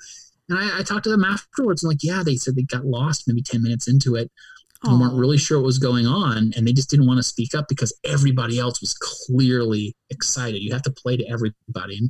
[0.50, 3.24] And I, I talk to them afterwards and like, yeah, they said they got lost
[3.28, 4.32] maybe 10 minutes into it
[4.84, 7.54] and weren't really sure what was going on and they just didn't want to speak
[7.54, 10.64] up because everybody else was clearly excited.
[10.64, 11.98] You have to play to everybody.
[11.98, 12.10] And,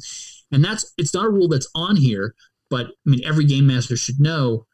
[0.52, 2.34] and that's it's not a rule that's on here
[2.70, 4.66] but i mean every game master should know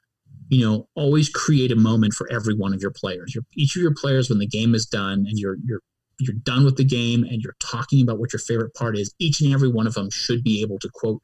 [0.50, 3.34] you know always create a moment for every one of your players.
[3.34, 5.82] Your, each of your players when the game is done and you're you're
[6.20, 9.42] you're done with the game and you're talking about what your favorite part is each
[9.42, 11.20] and every one of them should be able to quote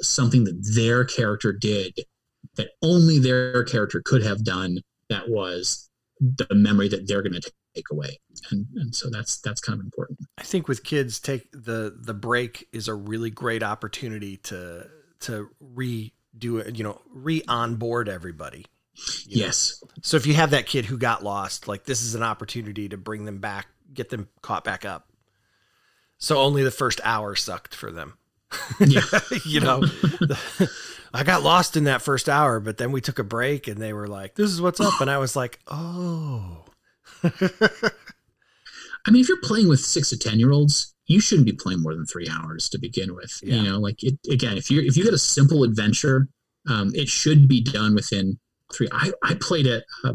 [0.00, 1.94] something that their character did
[2.56, 4.78] that only their character could have done
[5.08, 5.88] that was
[6.20, 8.18] the memory that they're going to take away
[8.50, 12.14] and and so that's that's kind of important I think with kids, take the the
[12.14, 14.86] break is a really great opportunity to
[15.20, 16.76] to redo it.
[16.76, 18.66] You know, re onboard everybody.
[19.26, 19.46] you know?
[19.46, 22.88] yes So if you have that kid who got lost, like this is an opportunity
[22.88, 25.08] to bring them back, get them caught back up.
[26.18, 28.18] So only the first hour sucked for them.
[28.80, 29.00] yeah
[29.44, 29.82] you know,
[31.12, 33.92] I got lost in that first hour, but then we took a break and they
[33.92, 36.64] were like, "This is what's up," and I was like, "Oh."
[37.24, 41.82] i mean if you're playing with six to ten year olds you shouldn't be playing
[41.82, 43.56] more than three hours to begin with Yeah.
[43.56, 46.28] you know like it, again if you if you get a simple adventure
[46.68, 48.38] um, it should be done within
[48.74, 50.14] three i i played it uh,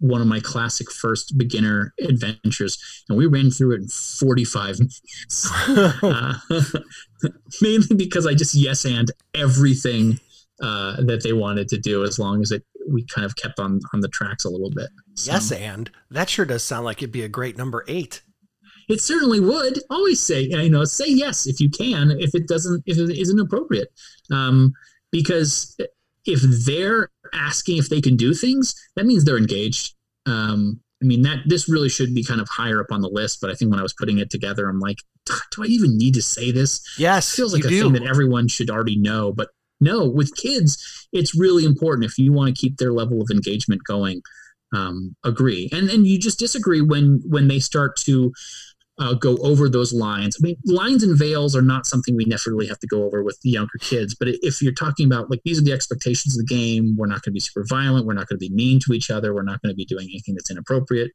[0.00, 2.78] one of my classic first beginner adventures
[3.08, 5.50] and we ran through it in 45 minutes
[6.02, 6.34] uh,
[7.60, 10.18] mainly because I just yes and everything
[10.60, 13.80] uh, that they wanted to do as long as it we kind of kept on
[13.92, 14.88] on the tracks a little bit.
[15.14, 18.22] So, yes, and that sure does sound like it'd be a great number eight.
[18.88, 19.78] it certainly would.
[19.90, 22.10] Always say you know say yes if you can.
[22.10, 23.88] If it doesn't if it isn't appropriate,
[24.30, 24.72] um,
[25.12, 25.76] because
[26.30, 29.94] if they're asking if they can do things, that means they're engaged.
[30.26, 33.38] Um, I mean that this really should be kind of higher up on the list,
[33.40, 36.14] but I think when I was putting it together, I'm like, do I even need
[36.14, 36.80] to say this?
[36.98, 37.84] Yes, it feels like a do.
[37.84, 39.48] thing that everyone should already know but
[39.80, 43.82] no with kids it's really important if you want to keep their level of engagement
[43.84, 44.22] going
[44.72, 48.32] um, agree and and you just disagree when when they start to
[49.00, 52.66] uh, go over those lines i mean lines and veils are not something we necessarily
[52.66, 55.58] have to go over with the younger kids but if you're talking about like these
[55.58, 58.28] are the expectations of the game we're not going to be super violent we're not
[58.28, 60.50] going to be mean to each other we're not going to be doing anything that's
[60.50, 61.10] inappropriate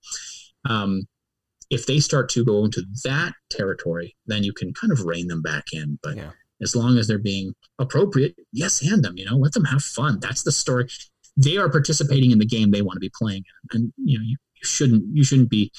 [0.69, 1.03] um,
[1.69, 5.41] if they start to go into that territory, then you can kind of rein them
[5.41, 5.97] back in.
[6.03, 6.31] But Yeah.
[6.61, 9.17] as long as they're being appropriate, yes, hand them.
[9.17, 10.19] You know, let them have fun.
[10.19, 10.87] That's the story.
[11.37, 14.37] They are participating in the game they want to be playing, and you know, you,
[14.55, 15.71] you shouldn't you shouldn't be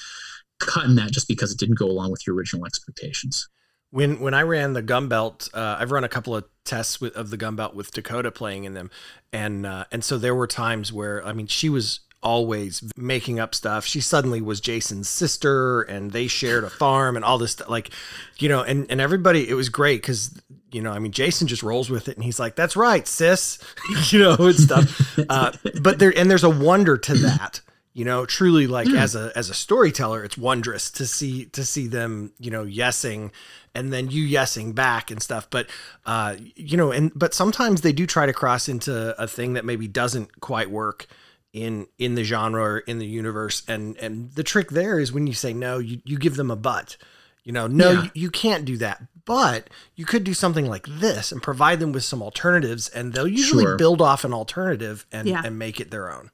[0.59, 3.47] cutting that just because it didn't go along with your original expectations.
[3.91, 7.15] when when I ran the gun belt, uh, I've run a couple of tests with,
[7.15, 8.91] of the gun belt with Dakota playing in them,
[9.31, 13.53] and uh, and so there were times where I mean she was always making up
[13.53, 13.85] stuff.
[13.85, 17.69] She suddenly was Jason's sister, and they shared a farm and all this stuff.
[17.69, 17.91] Like,
[18.37, 20.39] you know, and and everybody, it was great because
[20.71, 23.59] you know, I mean, Jason just rolls with it, and he's like, "That's right, sis,"
[24.11, 25.17] you know, and stuff.
[25.29, 25.51] Uh,
[25.81, 27.61] but there and there's a wonder to that
[27.97, 31.87] you know truly like as a as a storyteller it's wondrous to see to see
[31.87, 33.31] them you know yesing
[33.73, 35.67] and then you yesing back and stuff but
[36.05, 39.65] uh you know and but sometimes they do try to cross into a thing that
[39.65, 41.07] maybe doesn't quite work
[41.53, 45.25] in in the genre or in the universe and and the trick there is when
[45.25, 46.97] you say no you, you give them a but
[47.43, 48.03] you know no Yeah.
[48.03, 51.93] you, you can't do that but you could do something like this and provide them
[51.93, 53.77] with some alternatives and they'll usually Sure.
[53.77, 55.41] build off an alternative and Yeah.
[55.43, 56.29] and make it their own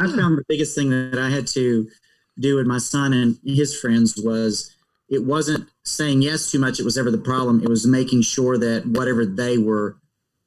[0.00, 1.88] I found the biggest thing that I had to
[2.38, 4.74] do with my son and his friends was
[5.08, 6.80] it wasn't saying yes too much.
[6.80, 7.62] It was ever the problem.
[7.62, 9.96] It was making sure that whatever they were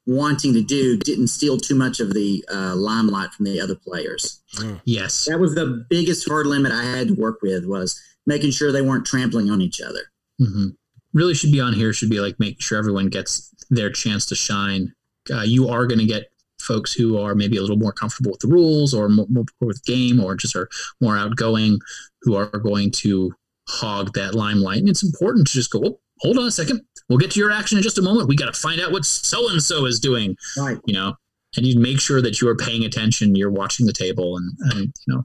[0.06, 4.40] wanting to do didn't steal too much of the uh, limelight from the other players.
[4.84, 5.26] Yes.
[5.28, 8.82] That was the biggest hard limit I had to work with was making sure they
[8.82, 10.00] weren't trampling on each other.
[10.38, 10.68] hmm
[11.14, 11.94] Really should be on here.
[11.94, 14.92] Should be like making sure everyone gets their chance to shine.
[15.32, 16.30] Uh, you are going to get
[16.66, 19.84] folks who are maybe a little more comfortable with the rules or more, more with
[19.84, 20.68] game or just are
[21.00, 21.78] more outgoing
[22.22, 23.32] who are going to
[23.68, 24.78] hog that limelight.
[24.78, 26.80] And it's important to just go, oh, hold on a second.
[27.08, 28.28] We'll get to your action in just a moment.
[28.28, 30.78] We got to find out what so and so is doing, Right.
[30.86, 31.14] you know,
[31.56, 33.34] and you make sure that you are paying attention.
[33.36, 35.22] You're watching the table and, and you know,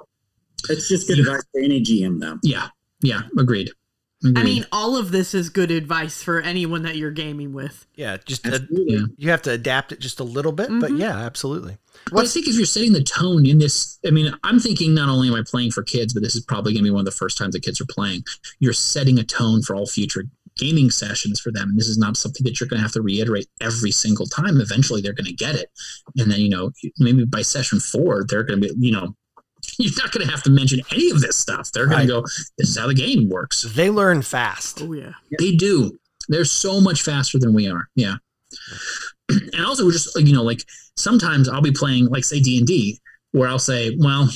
[0.69, 2.37] It's just good advice for any GM, though.
[2.43, 2.67] yeah,
[3.01, 3.71] yeah, agreed.
[4.23, 7.87] I mean, all of this is good advice for anyone that you're gaming with.
[7.95, 10.99] Yeah, just you have to adapt it just a little bit, but Mhm.
[10.99, 11.77] yeah, absolutely.
[12.11, 15.09] Well, I think if you're setting the tone in this, I mean, I'm thinking not
[15.09, 17.05] only am I playing for kids, but this is probably going to be one of
[17.05, 18.23] the first times that kids are playing.
[18.59, 20.25] You're setting a tone for all future
[20.57, 21.69] gaming sessions for them.
[21.69, 24.59] And this is not something that you're going to have to reiterate every single time.
[24.59, 25.69] Eventually, they're going to get it.
[26.17, 29.15] And then, you know, maybe by session four, they're going to be, you know,
[29.79, 31.71] you're not going to have to mention any of this stuff.
[31.71, 32.05] They're going Right.
[32.07, 32.25] to go,
[32.57, 33.61] this is how the game works.
[33.63, 34.81] They learn fast.
[34.81, 35.13] Oh yeah.
[35.39, 35.97] They do.
[36.29, 37.87] They're so much faster than we are.
[37.95, 38.15] Yeah.
[39.53, 40.61] And also, we're just you know, like
[40.97, 42.99] sometimes I'll be playing, like, say, D and D,
[43.31, 44.29] where I'll say, "Well,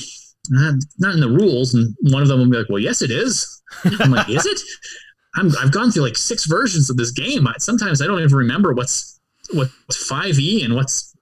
[0.48, 3.10] not, not in the rules," and one of them will be like, "Well, yes, it
[3.10, 4.58] is." I'm like, "Is it?"
[5.36, 7.46] I'm, I've gone through like six versions of this game.
[7.46, 9.20] I, sometimes I don't even remember what's
[9.52, 11.14] what's five E and what's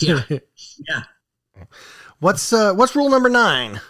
[0.00, 0.22] yeah.
[0.88, 1.02] Yeah.
[2.20, 3.80] What's uh what's rule number nine?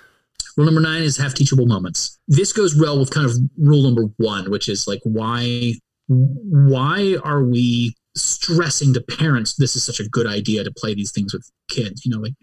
[0.56, 2.18] Rule number nine is have teachable moments.
[2.28, 5.74] This goes well with kind of rule number one, which is like why
[6.08, 11.12] why are we stressing to parents this is such a good idea to play these
[11.12, 12.04] things with kids?
[12.04, 12.34] You know, like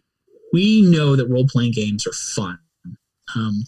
[0.53, 2.59] we know that role playing games are fun.
[3.35, 3.63] Um,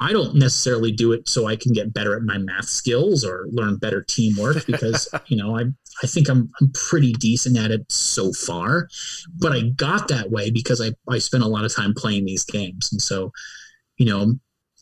[0.00, 3.46] I don't necessarily do it so I can get better at my math skills or
[3.50, 5.64] learn better teamwork because you know I
[6.02, 8.88] I think I'm I'm pretty decent at it so far,
[9.38, 12.44] but I got that way because I I spent a lot of time playing these
[12.44, 12.90] games.
[12.92, 13.30] And so
[13.96, 14.34] you know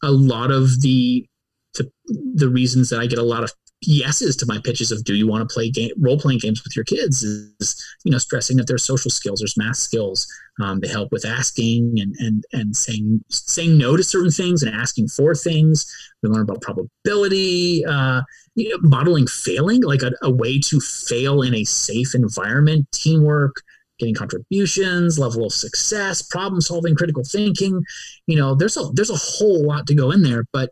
[0.03, 1.27] a lot of the
[1.75, 1.91] the,
[2.35, 3.53] the reasons that I get a lot of
[3.83, 6.77] yeses to my pitches of do you want to play game role playing games with
[6.77, 7.23] your kids?
[7.23, 10.27] Is you know stressing that there's social skills there's math skills
[10.61, 14.75] um, they help with asking and and and saying saying no to certain things and
[14.75, 15.87] asking for things.
[16.23, 18.23] We learn about probability uh,
[18.55, 23.57] you know, modeling failing like a, a way to fail in a safe environment teamwork
[23.99, 27.83] getting contributions level of success problem solving critical thinking.
[28.27, 30.71] You know there's a there's a whole lot to go in there but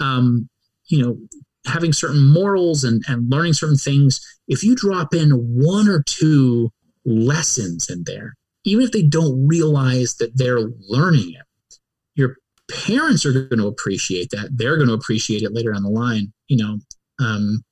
[0.00, 0.48] um
[0.88, 1.18] you know
[1.66, 6.70] having certain morals and and learning certain things if you drop in one or two
[7.04, 8.34] lessons in there
[8.64, 11.78] even if they don't realize that they're learning it
[12.14, 12.36] your
[12.70, 16.32] parents are going to appreciate that they're going to appreciate it later on the line
[16.48, 16.78] you know
[17.24, 17.62] um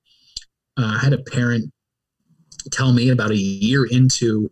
[0.78, 1.72] uh, i had a parent
[2.70, 4.50] tell me about a year into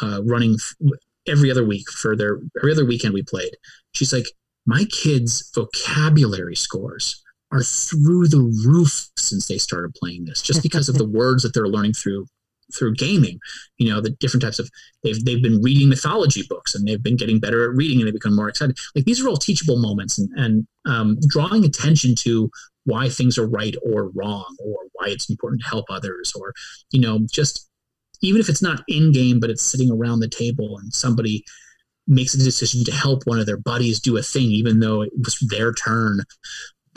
[0.00, 3.52] uh, running f- every other week for their every other weekend we played.
[3.92, 4.26] She's like,
[4.66, 10.88] my kids' vocabulary scores are through the roof since they started playing this, just because
[10.88, 12.26] of the words that they're learning through
[12.76, 13.38] through gaming.
[13.78, 14.70] You know, the different types of
[15.02, 18.12] they've they've been reading mythology books and they've been getting better at reading and they
[18.12, 18.76] become more excited.
[18.94, 22.50] Like these are all teachable moments and and um, drawing attention to
[22.84, 26.52] why things are right or wrong or why it's important to help others or
[26.90, 27.68] you know just
[28.20, 31.44] even if it's not in game, but it's sitting around the table and somebody
[32.06, 35.12] makes a decision to help one of their buddies do a thing, even though it
[35.16, 36.20] was their turn.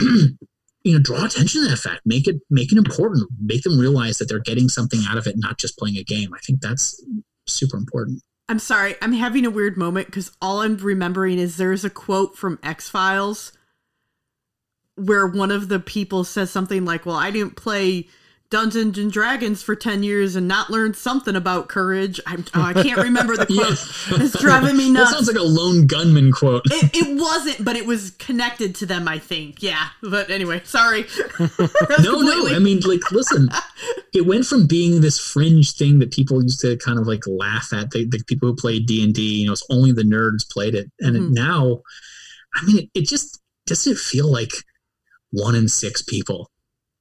[0.00, 2.02] you know, draw attention to that fact.
[2.04, 3.28] Make it make it important.
[3.40, 6.32] Make them realize that they're getting something out of it, not just playing a game.
[6.34, 7.02] I think that's
[7.46, 8.22] super important.
[8.48, 12.36] I'm sorry, I'm having a weird moment because all I'm remembering is there's a quote
[12.36, 13.52] from X Files
[14.96, 18.08] where one of the people says something like, Well, I didn't play
[18.52, 22.20] Dungeons and Dragons for 10 years and not learn something about courage.
[22.26, 23.46] I'm, oh, I can't remember the
[24.06, 24.20] quote.
[24.20, 25.10] It's driving me nuts.
[25.10, 26.62] That sounds like a lone gunman quote.
[26.66, 29.62] it, it wasn't, but it was connected to them, I think.
[29.62, 29.88] Yeah.
[30.02, 31.06] But anyway, sorry.
[31.40, 32.48] no, no.
[32.54, 33.48] I mean, like, listen,
[34.12, 37.72] it went from being this fringe thing that people used to kind of like laugh
[37.72, 37.90] at.
[37.92, 40.74] The, the people who played D and D, you know, it's only the nerds played
[40.74, 41.30] it, and it, Mhm.
[41.32, 41.80] now,
[42.54, 44.50] I mean, it, it just doesn't feel like
[45.30, 46.50] one in six people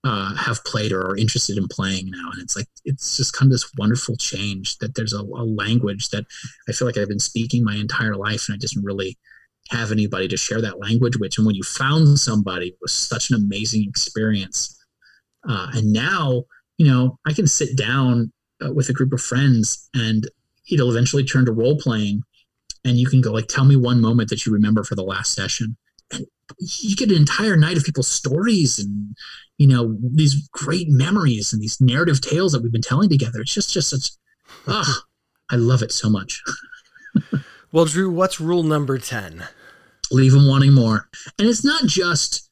[0.03, 3.47] uh, have played or are interested in playing now, and it's like it's just kind
[3.47, 6.25] of this wonderful change that there's a, a language that
[6.67, 9.17] I feel like I've been speaking my entire life, and I just really
[9.69, 11.33] have anybody to share that language with.
[11.37, 14.77] And when you found somebody, it was such an amazing experience.
[15.47, 16.43] Uh, and now,
[16.77, 18.31] you know, I can sit down
[18.63, 20.29] uh, with a group of friends and
[20.69, 22.23] it'll eventually turn to role playing.
[22.83, 25.33] And you can go, like, tell me one moment that you remember for the last
[25.33, 25.77] session.
[26.59, 29.15] You get an entire night of people's stories and
[29.57, 33.41] you know these great memories and these narrative tales that we've been telling together.
[33.41, 34.11] It's just just such
[34.67, 35.03] ah,
[35.49, 36.41] I love it so much.
[37.71, 39.45] well, Drew, what's rule number ten?
[40.11, 41.07] Leave them wanting more,
[41.39, 42.49] and it's not just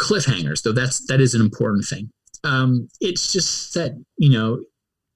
[0.00, 0.72] cliffhangers though.
[0.72, 2.10] That's that is an important thing.
[2.44, 4.64] Um, it's just that you know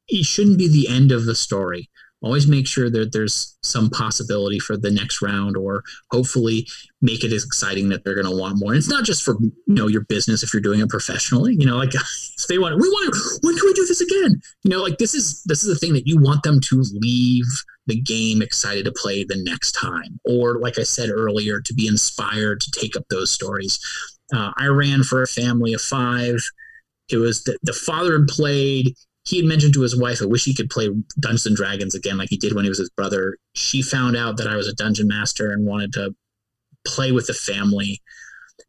[0.09, 4.59] it shouldn't be the end of the story always make sure that there's some possibility
[4.59, 6.67] for the next round or hopefully
[7.01, 8.73] make it as exciting that they're going to want more.
[8.73, 11.67] And it's not just for you know your business if you're doing it professionally you
[11.67, 14.41] know like if they want we want when can we do this again?
[14.65, 17.47] You know like this is this is the thing that you want them to leave
[17.87, 20.21] the game excited to play the next time.
[20.25, 23.79] Or like i said earlier to be inspired to take up those stories.
[24.35, 26.39] Uh, i ran for a family of five.
[27.11, 28.95] It was the, the father had played
[29.29, 30.89] he had mentioned to his wife, I wish he could play
[31.21, 33.37] Dungeons and Dragons again like he did when he was his brother.
[33.53, 36.15] She found out that I was a dungeon master and wanted to
[36.87, 38.01] play with the family.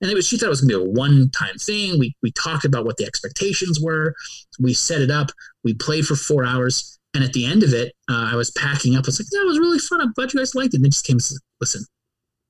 [0.01, 1.97] And it was she thought it was gonna be a one-time thing.
[1.97, 4.13] We we talked about what the expectations were.
[4.59, 5.31] We set it up.
[5.63, 6.99] We played for four hours.
[7.13, 9.05] And at the end of it, uh, I was packing up.
[9.05, 10.01] I was like, that was really fun.
[10.01, 10.77] I'm glad you guys liked it.
[10.77, 11.83] And they just came and said, listen,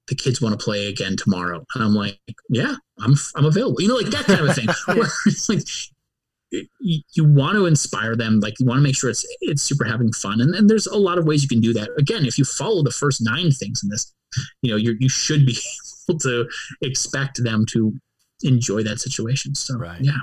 [0.10, 1.64] the kids want to play again tomorrow.
[1.76, 3.82] And I'm like, yeah, I'm I'm available.
[3.82, 4.68] You know, like that kind of thing.
[4.97, 5.62] Where it's like
[6.51, 9.85] you, you want to inspire them like you want to make sure it's it's super
[9.85, 10.41] having fun.
[10.41, 11.89] And, and there's a lot of ways you can do that.
[11.97, 14.13] Again if you follow the first nine things in this
[14.61, 15.57] you know you you should be
[16.09, 16.47] able to
[16.81, 17.93] expect them to
[18.43, 19.55] enjoy that situation.
[19.55, 20.01] So right.
[20.01, 20.13] yeah.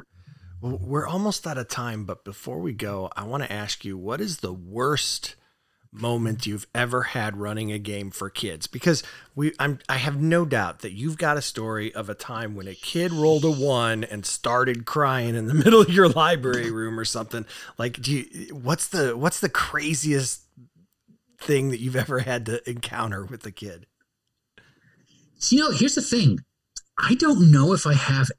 [0.60, 3.98] Well, we're almost out of time but before we go i want to ask you
[3.98, 5.36] what is the worst
[5.97, 8.66] moment you've ever had running a game for kids.
[8.66, 9.03] Because
[9.34, 12.68] we I'm I have no doubt that you've got a story of a time when
[12.68, 16.99] a kid rolled a 1 and started crying in the middle of your library room
[16.99, 17.44] or something.
[17.78, 20.42] Like do you what's the what's the craziest
[21.40, 23.86] thing that you've ever had to encounter with a kid?
[25.49, 26.38] You know here's the thing.
[26.99, 28.30] I don't know if I have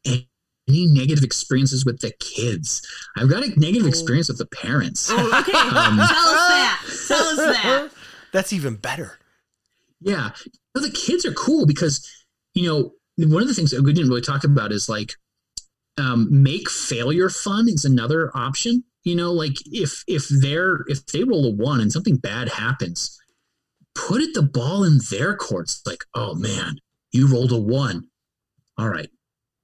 [0.67, 2.81] any any negative experiences with the kids.
[3.17, 3.89] I've got a negative oh.
[3.89, 5.09] experience with the parents.
[5.11, 5.57] Oh, okay.
[5.57, 6.81] Um, Tell us that.
[7.07, 7.89] Tell us that.
[8.33, 9.17] That's even better.
[10.01, 10.31] Yeah.
[10.75, 12.07] No, the kids are cool because,
[12.53, 15.13] you know, one of the things that we didn't really talk about is like
[15.97, 18.83] um, make failure fun is another option.
[19.03, 23.17] You know, like if if they're if they roll a one and something bad happens,
[23.95, 25.81] put it the ball in their courts.
[25.85, 26.77] Like, oh man,
[27.11, 28.09] you rolled a one.
[28.77, 29.09] All right,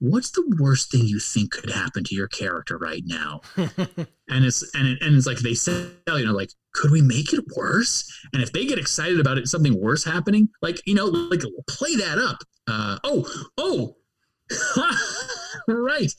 [0.04, 3.40] what's the worst thing you think could happen to your character right now?
[3.58, 7.32] and it's and it, and it's like they say, you know, like, could we make
[7.32, 8.04] it worse?
[8.34, 11.96] And if they get excited about it, something worse happening, like you know, like play
[11.96, 12.40] that up.
[12.68, 13.26] Uh, oh,
[13.58, 13.96] oh,
[15.68, 16.14] right.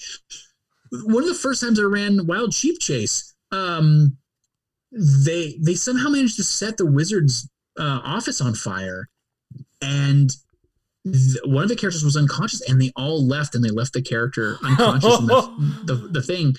[1.05, 4.17] One of the first times I ran Wild Sheep Chase, um,
[4.93, 9.11] they they somehow managed to set the wizard's uh, office on fire,
[9.83, 10.31] and
[11.45, 14.57] one of the characters was unconscious and they all left and they left the character
[14.63, 16.55] unconscious in the, the, the, thing.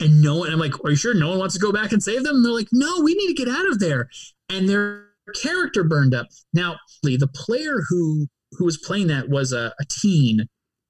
[0.00, 2.02] And no one i'm like are you sure no one wants to go back and
[2.02, 2.36] save them?
[2.36, 4.08] And they're like no we need to get out of there.
[4.48, 6.28] And their character burned up.
[6.54, 10.46] Now the player who who was playing that was a, a teen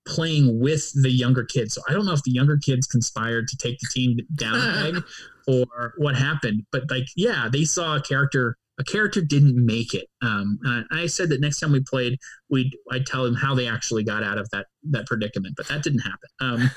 [0.06, 1.74] playing with the younger kids.
[1.74, 4.92] So i don't know if the younger kids conspired to take the team down a
[4.92, 5.04] peg
[5.48, 10.06] or what happened but like yeah they saw a character a character didn't make it.
[10.22, 10.58] Um,
[10.90, 12.18] I said that next time we played,
[12.48, 15.82] we I'd tell them how they actually got out of that that predicament, but that
[15.82, 16.70] didn't happen.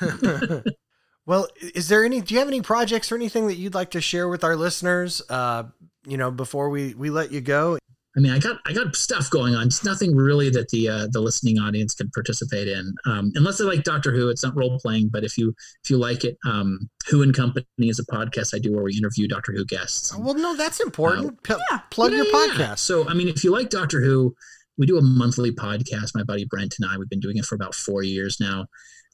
[0.53, 0.63] Um,
[1.25, 2.21] well, is there any?
[2.21, 5.21] Do you have any projects or anything that you'd like to share with our listeners?
[5.29, 5.63] Uh,
[6.05, 7.77] you know, before we we let you go.
[8.15, 9.67] I mean, I got I got stuff going on.
[9.67, 13.63] It's nothing really that the uh, the listening audience can participate in, um, unless they
[13.63, 14.29] like Doctor Who.
[14.29, 17.65] It's not role playing, but if you if you like it, um, Who and Company
[17.79, 20.15] is a podcast I do where we interview Doctor Who guests.
[20.15, 21.27] well, no, that's important.
[21.27, 22.59] Uh, P- yeah, plug yeah, your podcast.
[22.59, 22.75] Yeah.
[22.75, 24.35] So, I mean, if you like Doctor Who,
[24.77, 26.11] we do a monthly podcast.
[26.13, 28.67] My buddy Brent and I, we've been doing it for about four years now.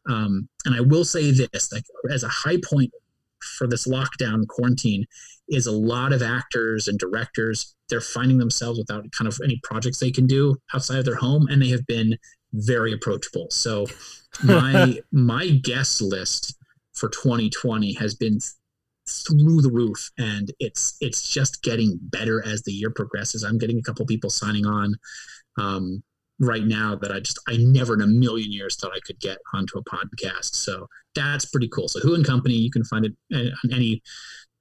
[0.09, 2.91] Um, and I will say this, like as a high point
[3.57, 5.05] for this lockdown quarantine,
[5.49, 9.99] is a lot of actors and directors they're finding themselves without kind of any projects
[9.99, 12.17] they can do outside of their home and they have been
[12.53, 13.47] very approachable.
[13.49, 13.87] So
[14.43, 16.55] my my guest list
[16.93, 18.39] for 2020 has been
[19.07, 23.43] through the roof and it's it's just getting better as the year progresses.
[23.43, 24.95] I'm getting a couple people signing on
[25.57, 26.03] um,
[26.41, 29.39] right now that i just i never in a million years thought i could get
[29.53, 30.55] onto a podcast.
[30.55, 31.87] So that's pretty cool.
[31.87, 34.01] So who and company you can find it on any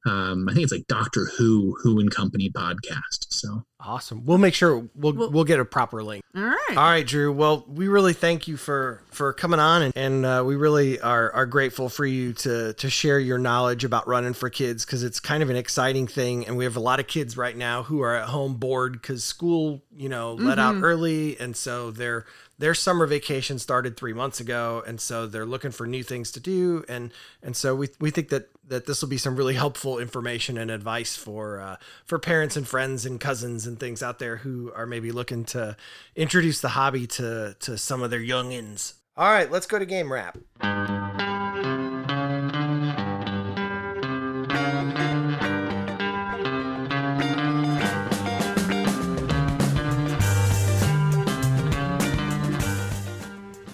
[0.08, 3.26] Um, I think it's like Doctor Who, Who and Company podcast.
[3.32, 4.24] So Awesome.
[4.24, 6.24] We'll make sure we'll Well- we'll get a proper link.
[6.36, 6.76] All right.
[6.76, 7.32] All right, Drew.
[7.32, 11.30] Well, we really thank you for for coming on, and, and uh, we really are
[11.32, 15.20] are grateful for you to to share your knowledge about running for kids because it's
[15.20, 18.00] kind of an exciting thing, and we have a lot of kids right now who
[18.02, 22.26] are at home bored because school, you know, let out early, and so their
[22.58, 26.40] their summer vacation started three months ago, and so they're looking for new things to
[26.40, 27.12] do, and
[27.44, 30.70] and so we we think that that this will be some really helpful information and
[30.70, 34.86] advice for uh, for parents and friends and cousins and things out there who are
[34.86, 35.76] maybe looking to
[36.14, 38.94] introduce the hobby to to some of their youngins.
[39.16, 40.38] All right, let's go to game wrap.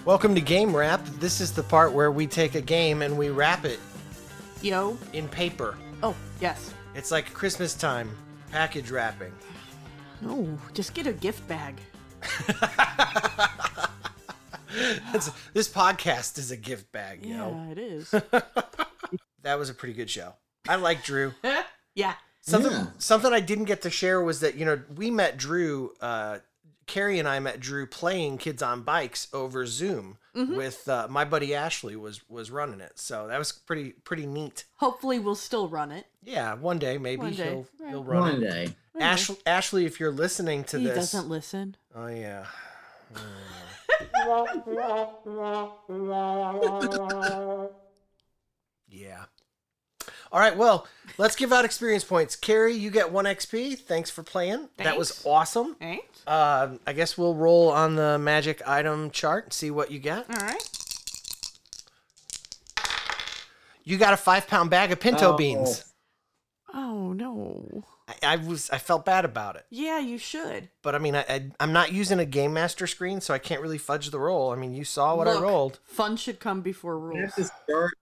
[0.05, 1.03] Welcome to Game Wrap.
[1.19, 3.79] This is the part where we take a game and we wrap it
[4.65, 4.97] Yo.
[5.13, 5.77] in paper.
[6.01, 6.73] Oh, yes.
[6.95, 8.09] It's like Christmas time,
[8.51, 9.31] package wrapping.
[10.21, 11.75] No, just get a gift bag.
[14.77, 18.09] It's- this podcast is a gift bag, you Yeah, it is.
[19.43, 20.33] That was a pretty good show.
[20.67, 21.33] I like Drew.
[21.95, 22.15] yeah.
[22.41, 22.87] Something Yeah.
[22.97, 25.93] something I didn't get to share was that you know we met Drew.
[26.01, 26.39] Uh,
[26.87, 31.55] Carrie and I met Drew playing Kids on Bikes over Zoom with uh, my buddy
[31.55, 32.99] Ashley was was running it.
[32.99, 34.65] So that was pretty pretty neat.
[34.75, 36.05] Hopefully, we'll still run it.
[36.23, 37.89] Yeah, one day maybe One day, he'll right.
[37.89, 38.49] he'll run One it.
[38.49, 38.75] day.
[38.99, 41.75] Ash, Ashley, if you're listening to he this, doesn't listen.
[41.95, 42.45] oh yeah.
[48.87, 49.25] Yeah.
[50.35, 50.57] All right.
[50.57, 50.85] Well,
[51.17, 52.35] let's give out experience points.
[52.35, 53.77] Carrie, you get one XP.
[53.79, 54.67] Thanks for playing.
[54.75, 55.25] That was Thanks.
[55.25, 55.75] awesome.
[55.75, 56.21] Thanks.
[56.27, 60.29] Um, I guess we'll roll on the magic item chart and see what you get.
[60.29, 60.69] All right.
[63.85, 65.37] You got a five pound bag of pinto Oh.
[65.37, 65.85] beans.
[66.73, 67.85] Oh no.
[68.09, 70.67] I, I was I felt bad about it, Yeah, you should.
[70.81, 73.61] but I mean I, I I'm not using a game master screen, so I can't
[73.61, 74.51] really fudge the roll.
[74.51, 75.79] I mean you saw what I Look, rolled.
[75.85, 77.21] Fun should come before rules.
[77.21, 77.93] have to start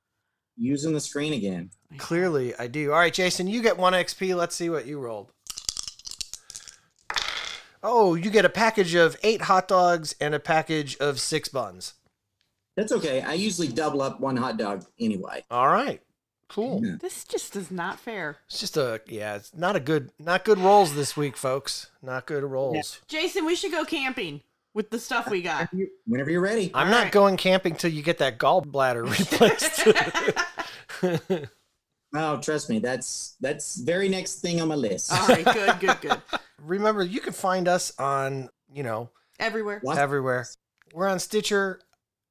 [0.58, 1.70] using the screen again.
[1.98, 2.92] Clearly I do.
[2.92, 4.36] All right, Jason, you get one XP.
[4.36, 5.32] Let's see what you rolled.
[7.86, 11.96] Oh, you get a package of eight hot dogs and a package of six buns.
[12.78, 13.22] That's okay.
[13.22, 15.44] I usually double up one hot dog anyway.
[15.52, 16.02] All right,
[16.48, 16.84] cool.
[16.84, 16.96] Yeah.
[17.00, 18.38] This just is not fair.
[18.48, 19.36] It's just a yeah.
[19.36, 21.88] It's not a good not good rolls this week, folks.
[22.02, 23.02] Not good rolls.
[23.08, 24.42] Jason, we should go camping
[24.74, 25.70] with the stuff we got.
[26.06, 26.72] Whenever you're ready.
[26.74, 27.12] I'm All not right.
[27.12, 29.04] going camping till you get that gallbladder
[31.02, 31.48] replaced.
[32.16, 35.12] Oh, trust me, that's that's very next thing on my list.
[35.12, 36.22] All right, good, good, good.
[36.62, 39.10] Remember, you can find us on you know
[39.40, 39.82] Everywhere.
[39.84, 40.46] Lots- everywhere.
[40.94, 41.80] We're on Stitcher,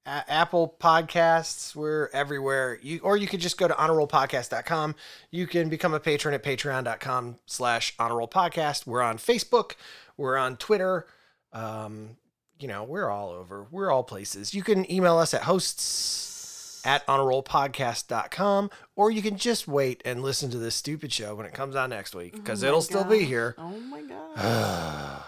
[0.06, 1.74] A- Apple Podcasts.
[1.74, 2.78] We're everywhere.
[2.80, 4.94] You or you could just go to honorrollpodcast.com.
[5.32, 8.86] You can become a patron at patreon.com slash honorrollpodcast.
[8.86, 9.72] We're on Facebook.
[10.16, 11.08] We're on Twitter.
[11.52, 12.10] Um,
[12.58, 13.66] you know, we're all over.
[13.70, 14.54] We're all places.
[14.54, 20.50] You can email us at hosts at honorrollpodcast.com or you can just wait and listen
[20.50, 23.24] to this stupid show when it comes out next week because Oh it'll still be
[23.24, 23.54] here.
[23.58, 25.22] Oh my god.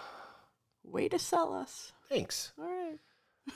[0.84, 1.92] Way to sell us.
[2.08, 2.52] Thanks.
[2.58, 2.98] All right.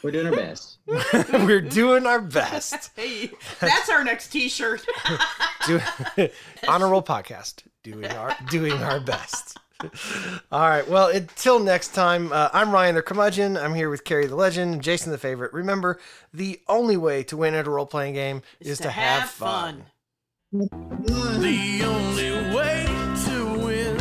[0.03, 0.79] We're doing our best.
[1.33, 2.91] We're doing our best.
[2.97, 4.85] Hey, that's our next T-shirt.
[5.67, 5.81] Do,
[6.69, 7.63] honor roll podcast.
[7.83, 9.57] Doing our doing our best.
[10.51, 10.89] All right.
[10.89, 13.57] Well, until next time, uh, I'm Ryan the Curmudgeon.
[13.57, 15.53] I'm here with Carrie the Legend and Jason the Favorite.
[15.53, 16.01] Remember,
[16.35, 19.85] the only way to win at a role playing game is, to, have, fun.
[20.51, 22.87] The only way
[23.27, 23.97] to win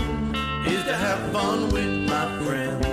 [0.66, 2.87] is to have fun with my friends.